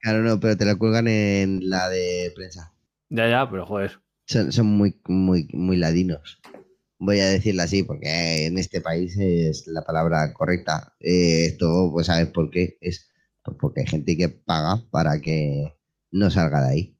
[0.00, 2.74] Claro, no, pero te la cuelgan en la de prensa.
[3.10, 4.00] Ya, ya, pero joder.
[4.26, 6.40] Son, muy, muy, muy ladinos.
[6.98, 10.94] Voy a decirlo así porque en este país es la palabra correcta.
[10.98, 12.76] Eh, esto, pues, ¿sabes por qué?
[12.80, 13.08] Es
[13.60, 15.72] porque hay gente que paga para que
[16.10, 16.96] no salga de ahí.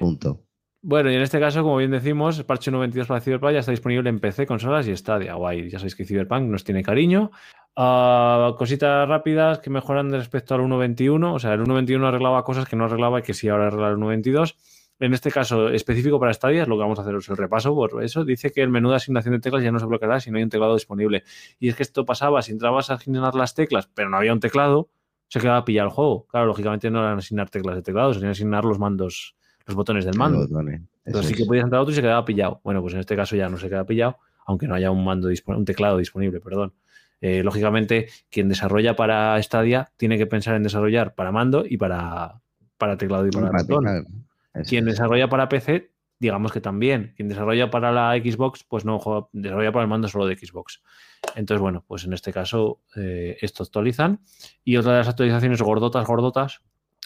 [0.00, 0.44] Punto.
[0.82, 4.10] Bueno, y en este caso, como bien decimos, parche 92 para Cyberpunk ya está disponible
[4.10, 5.34] en PC, consolas y Stadia.
[5.34, 7.30] Guay, ya sabéis que Cyberpunk nos tiene cariño.
[7.76, 11.34] Uh, cositas rápidas que mejoran respecto al 1.21.
[11.34, 13.96] O sea, el 1.21 arreglaba cosas que no arreglaba y que sí ahora arregla el
[13.96, 14.54] 1.22.
[15.00, 17.74] En este caso específico para Stadia, es lo que vamos a hacer es el repaso
[17.74, 18.24] por eso.
[18.24, 20.44] Dice que el menú de asignación de teclas ya no se bloqueará si no hay
[20.44, 21.24] un teclado disponible.
[21.58, 24.38] Y es que esto pasaba, si entrabas a asignar las teclas, pero no había un
[24.38, 24.88] teclado,
[25.26, 26.26] se quedaba pillado el juego.
[26.28, 29.34] Claro, lógicamente no eran asignar teclas de teclado, serían asignar los mandos,
[29.66, 30.46] los botones del mando.
[31.04, 32.60] Entonces sí que podías entrar otro y se quedaba pillado.
[32.62, 35.28] Bueno, pues en este caso ya no se queda pillado, aunque no haya un mando
[35.46, 36.72] un teclado disponible, perdón.
[37.26, 42.42] Eh, lógicamente, quien desarrolla para Stadia tiene que pensar en desarrollar para mando y para,
[42.76, 43.86] para teclado y para ratón.
[44.68, 47.14] Quien desarrolla para PC, digamos que también.
[47.16, 49.00] Quien desarrolla para la Xbox, pues no,
[49.32, 50.82] desarrolla para el mando solo de Xbox.
[51.34, 54.20] Entonces, bueno, pues en este caso eh, esto actualizan.
[54.62, 56.60] Y otra de las actualizaciones gordotas, gordotas,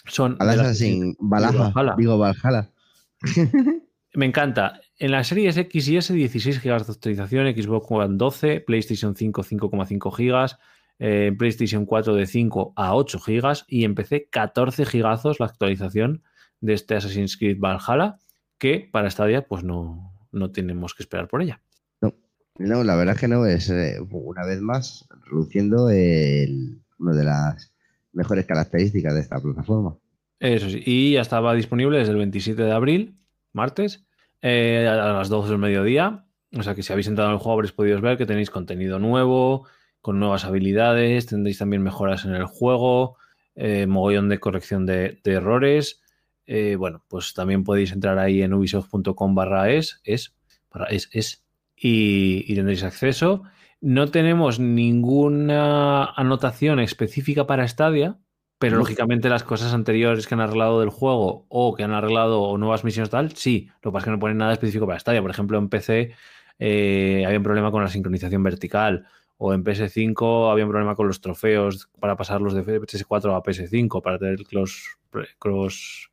[0.05, 0.37] son...
[0.73, 2.69] sin Valhalla, digo Valhalla.
[4.15, 4.81] Me encanta.
[5.01, 9.43] En las series X y S, 16 GB de actualización, Xbox One 12, PlayStation 5,
[9.43, 10.57] 5,5 GB,
[10.99, 16.23] en PlayStation 4 de 5 a 8 GB y en PC 14 GB la actualización
[16.59, 18.17] de este Assassin's Creed Valhalla,
[18.57, 21.61] que para Stadia pues no, no tenemos que esperar por ella.
[22.01, 22.13] No,
[22.57, 27.23] no la verdad es que no, es eh, una vez más reduciendo el, una de
[27.23, 27.73] las
[28.11, 29.95] mejores características de esta plataforma.
[30.41, 33.15] Eso sí, y ya estaba disponible desde el 27 de abril,
[33.53, 34.05] martes,
[34.41, 36.25] eh, a las 12 del mediodía.
[36.57, 38.99] O sea que si habéis entrado en el juego habréis podido ver que tenéis contenido
[38.99, 39.67] nuevo,
[40.01, 43.17] con nuevas habilidades, tendréis también mejoras en el juego,
[43.55, 46.01] eh, mogollón de corrección de errores,
[46.51, 50.35] eh, bueno, pues también podéis entrar ahí en ubisoft.com barra es, es,
[50.89, 53.43] es, es, y, tendréis acceso.
[53.81, 58.17] No tenemos ninguna anotación específica para Stadia,
[58.59, 62.83] pero lógicamente las cosas anteriores que han arreglado del juego o que han arreglado nuevas
[62.83, 63.71] misiones tal, sí.
[63.81, 65.21] Lo que pasa es que no ponen nada específico para Stadia.
[65.21, 66.13] Por ejemplo, en PC
[66.59, 71.07] eh, había un problema con la sincronización vertical o en PS5 había un problema con
[71.07, 74.97] los trofeos para pasarlos de PS4 a PS5 para tener los
[75.39, 76.11] cross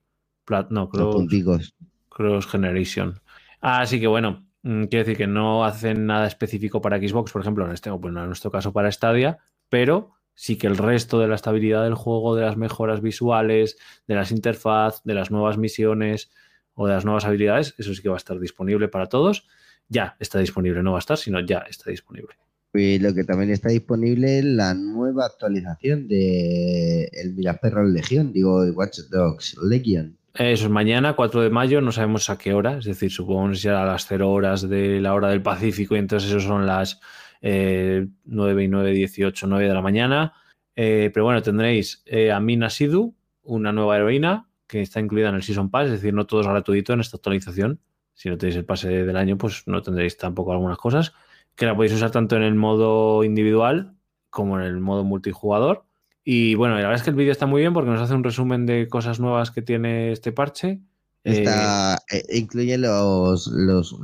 [0.70, 1.74] no, cross,
[2.08, 3.20] cross Generation.
[3.60, 7.66] Así que bueno, mm, quiero decir que no hacen nada específico para Xbox, por ejemplo,
[7.66, 11.34] en este, bueno, en nuestro caso para Stadia, pero sí que el resto de la
[11.34, 16.30] estabilidad del juego, de las mejoras visuales, de las interfaz, de las nuevas misiones
[16.74, 19.48] o de las nuevas habilidades, eso sí que va a estar disponible para todos.
[19.88, 22.36] Ya está disponible, no va a estar, sino ya está disponible.
[22.74, 28.62] Y lo que también está disponible es la nueva actualización de el Miraperro Legión, digo
[28.64, 30.18] Watch Dogs Legion.
[30.34, 33.56] Eso es mañana, 4 de mayo, no sabemos a qué hora, es decir, supongo que
[33.56, 37.00] será a las 0 horas de la hora del Pacífico y entonces eso son las
[37.40, 40.34] eh, 9 y 9, 18, 9 de la mañana.
[40.74, 45.36] Eh, pero bueno, tendréis eh, a Mina Sidu, una nueva heroína que está incluida en
[45.36, 47.80] el Season Pass, es decir, no todo es gratuito en esta actualización.
[48.14, 51.12] Si no tenéis el pase del año, pues no tendréis tampoco algunas cosas
[51.56, 53.94] que la podéis usar tanto en el modo individual
[54.30, 55.84] como en el modo multijugador.
[56.22, 58.24] Y bueno, la verdad es que el vídeo está muy bien porque nos hace un
[58.24, 60.80] resumen de cosas nuevas que tiene este parche.
[61.24, 63.96] Está, eh, eh, incluye los, los,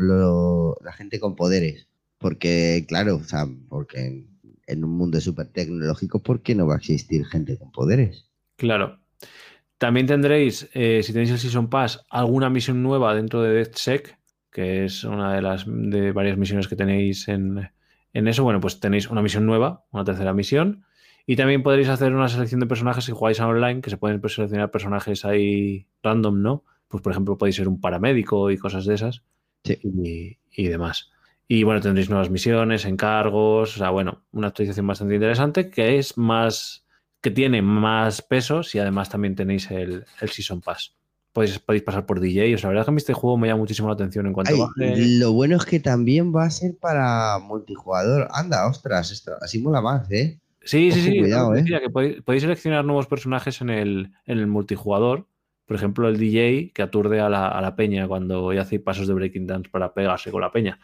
[0.82, 1.88] la gente con poderes.
[2.22, 4.24] Porque, claro, o sea, porque
[4.66, 8.30] en, un mundo súper tecnológico, ¿por qué no va a existir gente con poderes?
[8.56, 9.00] Claro.
[9.76, 14.18] También tendréis, eh, si tenéis el Season Pass, alguna misión nueva dentro de DeathSec,
[14.50, 17.68] que es una de las de varias misiones que tenéis en,
[18.12, 18.44] en eso.
[18.44, 20.84] Bueno, pues tenéis una misión nueva, una tercera misión.
[21.26, 24.70] Y también podréis hacer una selección de personajes si jugáis online, que se pueden seleccionar
[24.70, 26.64] personajes ahí random, ¿no?
[26.88, 29.22] Pues por ejemplo podéis ser un paramédico y cosas de esas.
[29.64, 31.11] Y, y, demás.
[31.54, 36.16] Y bueno, tendréis nuevas misiones, encargos, o sea, bueno, una actualización bastante interesante que es
[36.16, 36.86] más,
[37.20, 40.94] que tiene más pesos y además también tenéis el, el Season Pass.
[41.30, 42.54] Podéis, podéis, pasar por DJ.
[42.54, 44.32] O sea, la verdad que a mí este juego me llama muchísimo la atención en
[44.32, 48.28] cuanto a Lo bueno es que también va a ser para multijugador.
[48.32, 50.40] Anda, ostras, esto así mola más, ¿eh?
[50.62, 51.18] Sí, sí, sí.
[51.18, 51.64] Cuidado, ¿eh?
[51.64, 55.26] que podéis, seleccionar nuevos personajes en el, en el, multijugador.
[55.66, 59.12] Por ejemplo, el DJ que aturde a la, a la peña cuando hace pasos de
[59.12, 60.80] breaking dance para pegarse con la peña.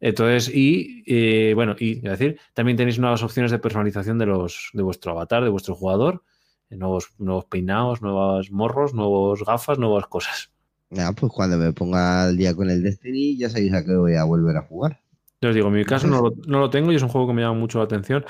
[0.00, 4.82] Entonces, y eh, bueno, y decir, también tenéis nuevas opciones de personalización de los de
[4.82, 6.22] vuestro avatar, de vuestro jugador,
[6.70, 10.50] eh, nuevos, nuevos peinados, nuevos morros, nuevos gafas, nuevas cosas.
[10.90, 14.14] Ya, pues cuando me ponga al día con el Destiny, ya sabéis a qué voy
[14.14, 15.00] a volver a jugar.
[15.40, 17.28] Yo os digo, en mi caso no lo, no lo tengo y es un juego
[17.28, 18.24] que me llama mucho la atención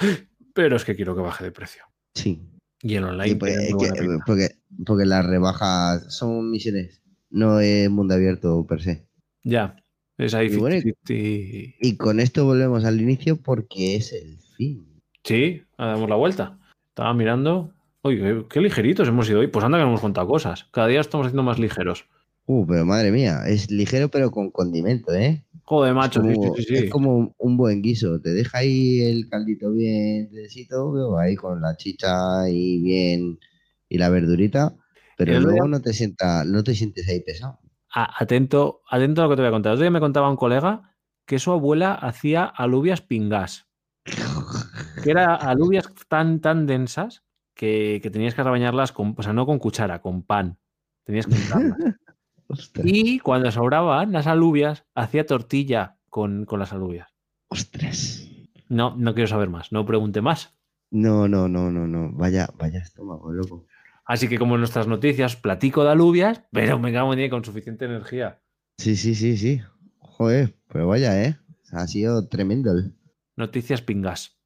[0.54, 1.84] pero es que quiero que baje de precio.
[2.14, 2.46] Sí.
[2.82, 3.36] Y el online.
[3.36, 3.56] Pues,
[4.26, 4.56] porque,
[4.86, 9.06] porque, las rebajas son misiones, no es mundo abierto per se.
[9.42, 9.76] Ya,
[10.26, 10.48] es ahí.
[11.08, 15.02] Y, y con esto volvemos al inicio porque es el fin.
[15.24, 16.58] Sí, damos la vuelta.
[16.88, 17.72] Estaba mirando.
[18.02, 19.48] Oye, qué, ligeritos hemos ido hoy.
[19.48, 20.64] Pues anda que no hemos contado cosas.
[20.72, 22.06] Cada día estamos haciendo más ligeros.
[22.46, 25.44] Uh, pero madre mía, es ligero pero con condimento, ¿eh?
[25.62, 26.88] Joder, macho, es como, sí, sí, es sí.
[26.88, 28.20] como un, buen guiso.
[28.20, 33.38] Te deja ahí el caldito bien veo, ahí con la chicha y bien
[33.88, 34.74] y la verdurita,
[35.16, 37.59] pero luego día- no te sienta, no te sientes ahí pesado.
[37.92, 39.70] A- atento, atento a lo que te voy a contar.
[39.70, 40.94] El otro día me contaba un colega
[41.26, 43.68] que su abuela hacía alubias pingas,
[45.02, 47.24] que eran alubias tan, tan densas
[47.54, 50.58] que, que tenías que rebañarlas con, o sea, no con cuchara, con pan.
[51.04, 51.34] Tenías que
[52.84, 57.14] Y cuando sobraban las alubias, hacía tortilla con, con las alubias.
[57.48, 58.26] ostras.
[58.68, 60.56] No, no quiero saber más, no pregunte más.
[60.90, 62.10] No, no, no, no, no.
[62.12, 63.66] Vaya, vaya estómago, loco.
[64.10, 67.84] Así que como en nuestras noticias, platico de alubias, pero me cago en con suficiente
[67.84, 68.40] energía.
[68.76, 69.60] Sí, sí, sí, sí.
[70.00, 71.36] Joder, pero vaya, ¿eh?
[71.70, 72.72] Ha sido tremendo.
[72.72, 72.92] el-
[73.36, 74.36] Noticias pingas.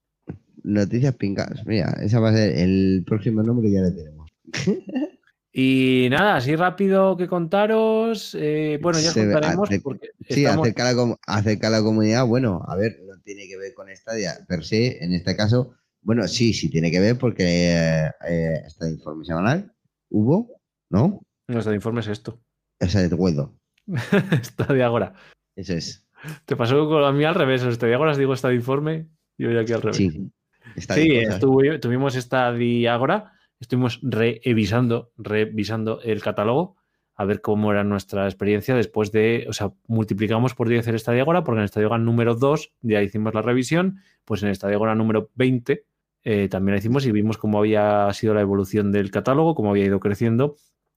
[0.63, 1.65] Noticias pingas.
[1.65, 4.31] Mira, esa va a ser el próximo nombre que ya le tenemos.
[5.57, 8.37] Y nada, así rápido que contaros.
[8.39, 11.67] eh, bueno, ya os Se ve- contaremos porque Sí, estamos- acerca a, la, com- acerca
[11.69, 15.13] a la comunidad, bueno, a ver, no tiene que ver con Stadia per se, en
[15.15, 19.75] este caso, bueno, sí, sí tiene que ver porque eh, eh, está de informe semanal,
[20.11, 21.21] hubo, ¿no?
[21.49, 22.41] nuestro informe es esto.
[22.79, 23.55] Esa es de Guido,
[24.41, 25.15] Está de ahora.
[25.57, 26.07] eso es,
[26.45, 27.63] Te pasó con a mí al revés.
[27.63, 29.97] Este de ahora os digo está de informe y hoy aquí al revés.
[29.97, 30.31] sí.
[30.77, 36.77] Está Sí, de tuvimos esta diágora, estuvimos revisando, revisando el catálogo
[37.17, 41.13] a ver cómo era nuestra experiencia después de, o sea, multiplicamos por 10 el esta
[41.13, 44.95] diágora, porque en esta diágora número 2 ya hicimos la revisión, pues en esta diágora
[44.95, 45.85] número 20
[46.25, 49.85] eh, también la hicimos y vimos cómo había sido la evolución del catálogo, cómo había
[49.85, 50.57] ido creciendo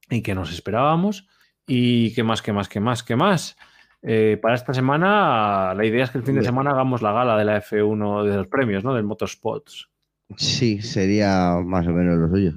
[0.10, 1.28] y qué nos esperábamos
[1.68, 3.58] y qué más, qué más, qué más, qué más.
[4.04, 7.38] Eh, para esta semana, la idea es que el fin de semana hagamos la gala
[7.38, 8.94] de la F1 de los premios, ¿no?
[8.94, 9.90] Del Motorsports.
[10.38, 12.54] Sí, sería más o menos lo suyo.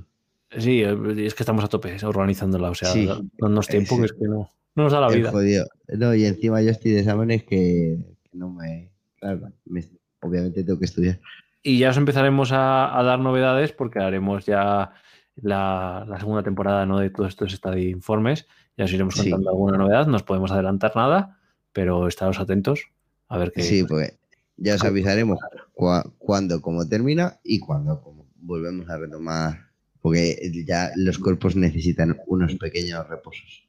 [0.58, 3.08] Sí, eh, es que estamos a tope organizándola, o sea, Sí.
[3.38, 4.00] no nos tiempo, Sí.
[4.00, 5.30] que es que no, no nos da la vida.
[5.30, 5.66] jodido.
[5.88, 9.84] No, y encima yo estoy de exámenes que, que no me, claro, me-
[10.20, 11.20] obviamente tengo que estudiar.
[11.62, 14.92] Y ya os empezaremos a, a dar novedades porque haremos ya
[15.36, 16.98] la, la segunda temporada ¿no?
[16.98, 18.46] de todos estos estadios informes.
[18.76, 19.30] Ya os iremos Sí.
[19.30, 21.38] contando alguna novedad, no os podemos adelantar nada,
[21.72, 22.86] pero estaros atentos
[23.28, 23.62] a ver qué.
[23.62, 24.18] Sí, pues
[24.56, 25.38] ya os avisaremos
[25.74, 29.69] cua- cuándo, cómo termina y cuándo como volvemos a retomar,
[30.00, 33.68] porque ya los cuerpos necesitan unos pequeños reposos.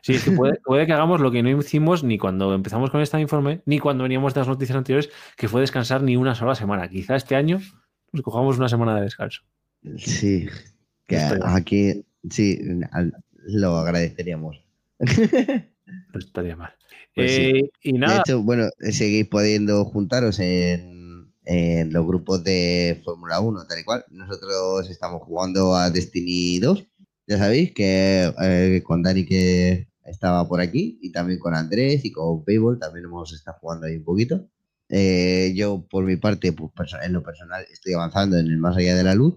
[0.00, 3.00] Sí, es que puede, puede que hagamos lo que no hicimos ni cuando empezamos con
[3.00, 6.54] este informe, ni cuando veníamos de las noticias anteriores, que fue descansar ni una sola
[6.54, 6.88] semana.
[6.88, 7.60] Quizá este año
[8.12, 9.42] nos cojamos una semana de descanso.
[9.96, 10.48] Sí,
[11.06, 12.60] que aquí sí
[13.46, 14.62] lo agradeceríamos.
[16.12, 16.72] No estaría mal.
[17.16, 17.42] Pues sí.
[17.42, 20.99] Eh, y De nada, hecho, bueno, seguís pudiendo juntaros en,
[21.44, 24.04] en los grupos de Fórmula 1, tal y cual.
[24.10, 26.84] Nosotros estamos jugando a Destiny 2.
[27.26, 32.10] Ya sabéis que eh, con Dani que estaba por aquí y también con Andrés y
[32.12, 34.48] con Payball también hemos estado jugando ahí un poquito.
[34.88, 36.70] Eh, yo, por mi parte, pues,
[37.02, 39.34] en lo personal, estoy avanzando en el más allá de la luz,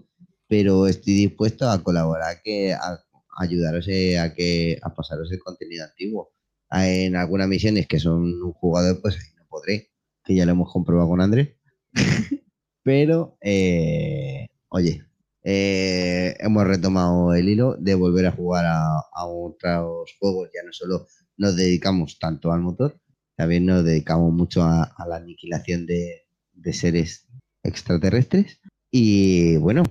[0.48, 2.98] pero estoy dispuesto a colaborar, que, a,
[3.38, 6.32] ayudaros eh, a, que, a pasaros el contenido antiguo
[6.70, 9.90] a- en algunas misiones que son un jugador, pues ahí no podré,
[10.24, 11.50] que ya lo hemos comprobado con Andrés.
[12.82, 15.02] Pero, eh, oye,
[15.46, 20.50] eh, hemos retomado el hilo de volver a jugar a, otros juegos.
[20.54, 22.98] Ya no solo nos dedicamos tanto al motor,
[23.36, 26.22] también nos dedicamos mucho a, la aniquilación de,
[26.72, 27.26] seres
[27.62, 28.60] extraterrestres.
[28.90, 29.82] Y bueno,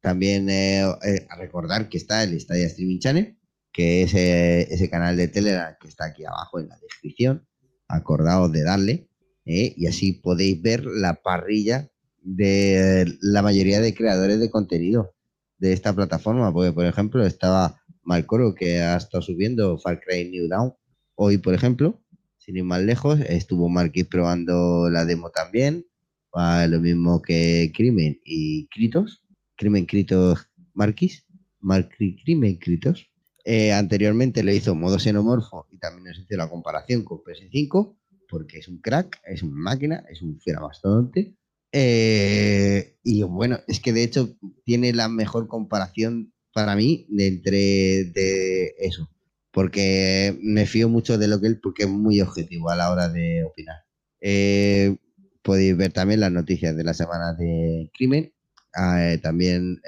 [0.00, 3.36] también eh, eh, a recordar que está el Stadia Streaming Channel,
[3.72, 7.46] que es ese canal de Telegram que está aquí abajo en la descripción.
[7.88, 9.09] Acordaos de darle
[9.44, 9.74] ¿eh?
[9.76, 11.90] y así podéis ver la parrilla
[12.22, 15.14] de la mayoría de creadores de contenido
[15.58, 16.52] de esta plataforma.
[16.52, 20.72] Porque, por ejemplo, estaba Malcoro que ha estado subiendo Far Cry New Dawn
[21.14, 22.00] hoy, por ejemplo,
[22.38, 23.20] sin ir más lejos.
[23.20, 25.86] Estuvo Marquis probando la demo también.
[26.32, 29.22] Lo mismo que Crimen y Kritos.
[29.56, 31.26] Crimen, Kritos, Marquis.
[31.60, 33.10] Marquis, Crimen, Kritos.
[33.44, 37.96] Eh, anteriormente lo hizo modo xenomorfo y también nos hizo la comparación con PS5
[38.30, 41.34] porque es un crack, es una máquina, es un fiera mastodonte.
[41.72, 48.04] Eh, y bueno, es que de hecho tiene la mejor comparación para mí de entre
[48.04, 49.08] de eso,
[49.52, 53.08] porque me fío mucho de lo que él, porque es muy objetivo a la hora
[53.08, 53.76] de opinar.
[54.20, 54.96] Eh,
[55.42, 58.32] podéis ver también las noticias de la semana de crimen,
[58.74, 59.80] Ah, eh, también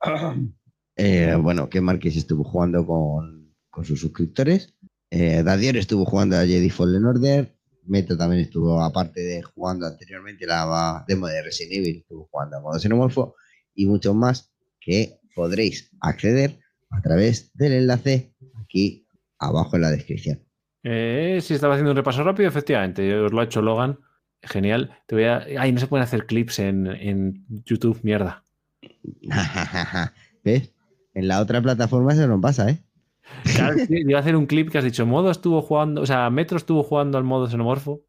[1.42, 4.74] bueno, que Marquez estuvo jugando con, con sus suscriptores.
[5.10, 7.54] Eh, Dadier estuvo jugando a Jedi Fallen Order.
[7.84, 12.60] Meto también estuvo, aparte de jugando anteriormente la demo de Resident Evil, estuvo jugando a
[12.60, 13.36] modo xenomorfo
[13.74, 16.58] y muchos más que podréis acceder
[16.90, 19.06] a través del enlace aquí
[19.38, 20.42] abajo en la descripción.
[20.82, 23.98] Eh, si estaba haciendo un repaso rápido, efectivamente, os lo ha hecho Logan.
[24.42, 24.96] Genial.
[25.06, 25.44] Te voy a...
[25.58, 28.44] Ay, no se pueden hacer clips en, en YouTube, mierda.
[30.44, 30.72] ¿Ves?
[31.14, 32.85] En la otra plataforma eso no pasa, ¿eh?
[33.88, 36.82] Iba a hacer un clip que has dicho, Modo estuvo jugando, o sea, Metro estuvo
[36.82, 38.02] jugando al modo xenomorfo.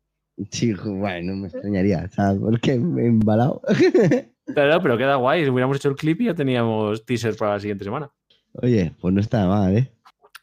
[0.52, 2.40] Sí, bueno, no me extrañaría, ¿sabes?
[2.40, 3.62] Porque me he embalado.
[4.56, 7.60] Pero, pero queda guay, si hubiéramos hecho el clip y ya teníamos teaser para la
[7.60, 8.10] siguiente semana.
[8.54, 9.92] Oye, pues no está mal, ¿eh?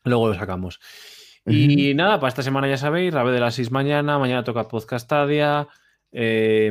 [0.04, 0.78] Luego lo sacamos.
[1.46, 5.68] Y nada, para esta semana ya sabéis, Rave de las 6 mañana, mañana toca Podcastadia,
[6.12, 6.70] eh,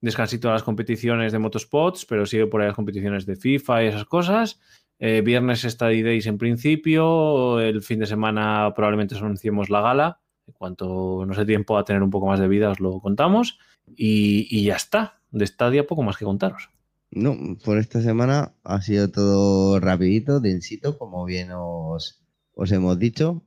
[0.00, 3.86] descansito a las competiciones de Motospots, pero sigue por ahí las competiciones de FIFA y
[3.88, 4.60] esas cosas.
[5.04, 10.20] Eh, viernes Study Days en principio, el fin de semana probablemente os anunciemos la gala.
[10.46, 13.58] En cuanto no sé tiempo a tener un poco más de vida, os lo contamos.
[13.96, 15.18] Y, ya está.
[15.32, 16.70] De Stadia poco más que contaros.
[17.10, 22.22] No, por esta semana ha sido todo rapidito, densito, como bien os,
[22.54, 23.42] os hemos dicho.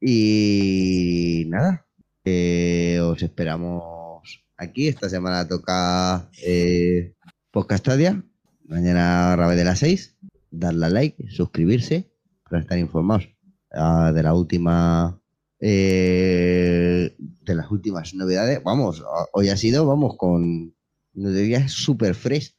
[0.00, 1.86] Y nada,
[2.24, 4.88] os esperamos aquí.
[4.88, 7.14] Esta semana toca eh,
[7.52, 8.24] Podcastadia.
[8.64, 10.15] Mañana Rabe de las 6.
[10.58, 12.10] Darle a like, suscribirse
[12.48, 13.28] para estar informados
[13.72, 15.20] ah, de la última
[15.60, 18.62] eh, de las últimas novedades.
[18.62, 19.02] Vamos,
[19.32, 20.74] hoy ha sido, vamos, con
[21.14, 22.54] noticias super fresh,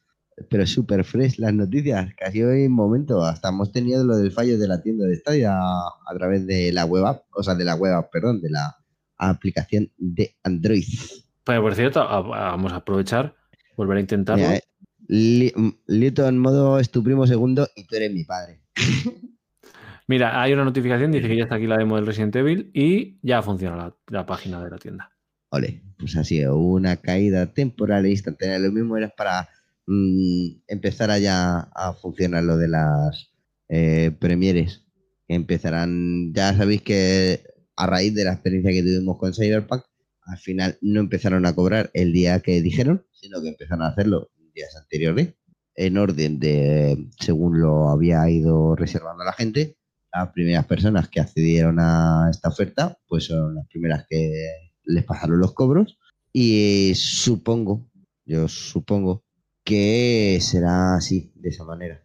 [0.50, 2.12] pero super fresh las noticias.
[2.16, 5.56] Casi hoy en momento, hasta hemos tenido lo del fallo de la tienda de Stadia
[5.58, 8.76] a, través de la web app, o sea, de la web app, perdón, de la
[9.16, 10.84] aplicación de Android.
[11.44, 12.20] Pues por cierto, a- a-
[12.50, 13.34] vamos a aprovechar,
[13.76, 14.44] volver a intentarlo.
[14.44, 14.62] Mira, eh,
[15.08, 15.52] Li-
[15.86, 18.60] Lito en modo es tu primo segundo y tú eres mi padre.
[20.06, 23.18] Mira, hay una notificación, dice que ya está aquí la demo del Resident Evil y
[23.22, 25.10] ya funciona la, la página de la tienda.
[25.50, 28.58] Ole, pues ha sido una caída temporal e instantánea.
[28.58, 29.48] Lo mismo era para
[29.86, 33.32] mm, empezar allá a funcionar lo de las
[33.68, 34.84] eh, premieres.
[35.26, 37.42] Que empezarán, ya sabéis que
[37.76, 39.82] a raíz de la experiencia que tuvimos con Cyberpunk,
[40.22, 44.30] al final no empezaron a cobrar el día que dijeron, sino que empezaron a hacerlo
[44.76, 45.34] anteriores,
[45.74, 49.76] en orden de según lo había ido reservando la gente.
[50.12, 54.32] Las primeras personas que accedieron a esta oferta, pues son las primeras que
[54.84, 55.98] les pasaron los cobros
[56.32, 57.88] y supongo,
[58.24, 59.24] yo supongo
[59.64, 62.02] que será así, de esa manera.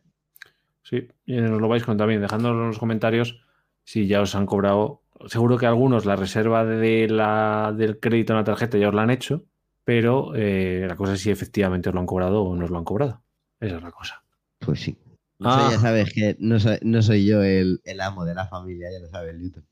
[0.83, 3.41] Sí, nos lo vais contando también, en los comentarios
[3.83, 5.01] si ya os han cobrado.
[5.27, 9.03] Seguro que algunos la reserva de la, del crédito en la tarjeta ya os la
[9.03, 9.45] han hecho,
[9.83, 12.77] pero eh, la cosa es si efectivamente os lo han cobrado o no os lo
[12.77, 13.23] han cobrado.
[13.59, 14.23] Esa es la cosa.
[14.59, 14.97] Pues sí.
[15.41, 15.69] Ah.
[15.71, 18.99] ya sabes que no soy, no soy yo el, el amo de la familia, ya
[18.99, 19.65] lo sabes, Newton.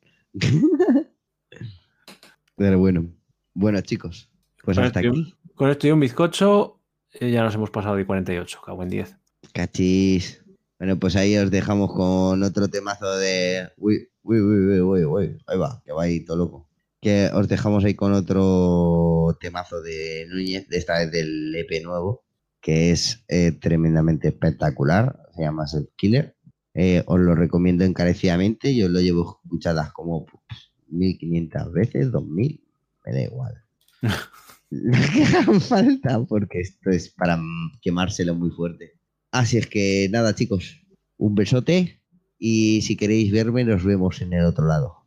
[2.55, 3.09] Pero bueno,
[3.53, 4.29] bueno chicos,
[4.63, 5.35] pues Con hasta esto, aquí.
[5.55, 6.79] con esto y un bizcocho,
[7.13, 9.17] eh, ya nos hemos pasado de 48, cago en 10.
[9.53, 10.43] Cachis.
[10.77, 13.69] Bueno, pues ahí os dejamos con otro temazo de.
[13.77, 15.37] Uy, uy, uy, uy, uy, uy.
[15.47, 16.69] Ahí va, que va ahí todo loco.
[17.01, 22.23] Que os dejamos ahí con otro temazo de Núñez, de esta vez del EP nuevo,
[22.61, 25.19] que es eh, tremendamente espectacular.
[25.35, 26.35] Se llama Set Killer.
[26.73, 28.75] Eh, os lo recomiendo encarecidamente.
[28.75, 32.63] Yo lo llevo escuchadas como pues, 1500 veces, 2000,
[33.05, 33.63] me da igual.
[34.69, 37.37] Lo que haga falta, porque esto es para
[37.81, 38.93] quemárselo muy fuerte.
[39.31, 40.81] Así es que nada, chicos,
[41.17, 42.01] un besote
[42.37, 45.05] y si queréis verme, nos vemos en el otro lado.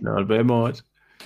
[0.00, 0.84] Nos vemos.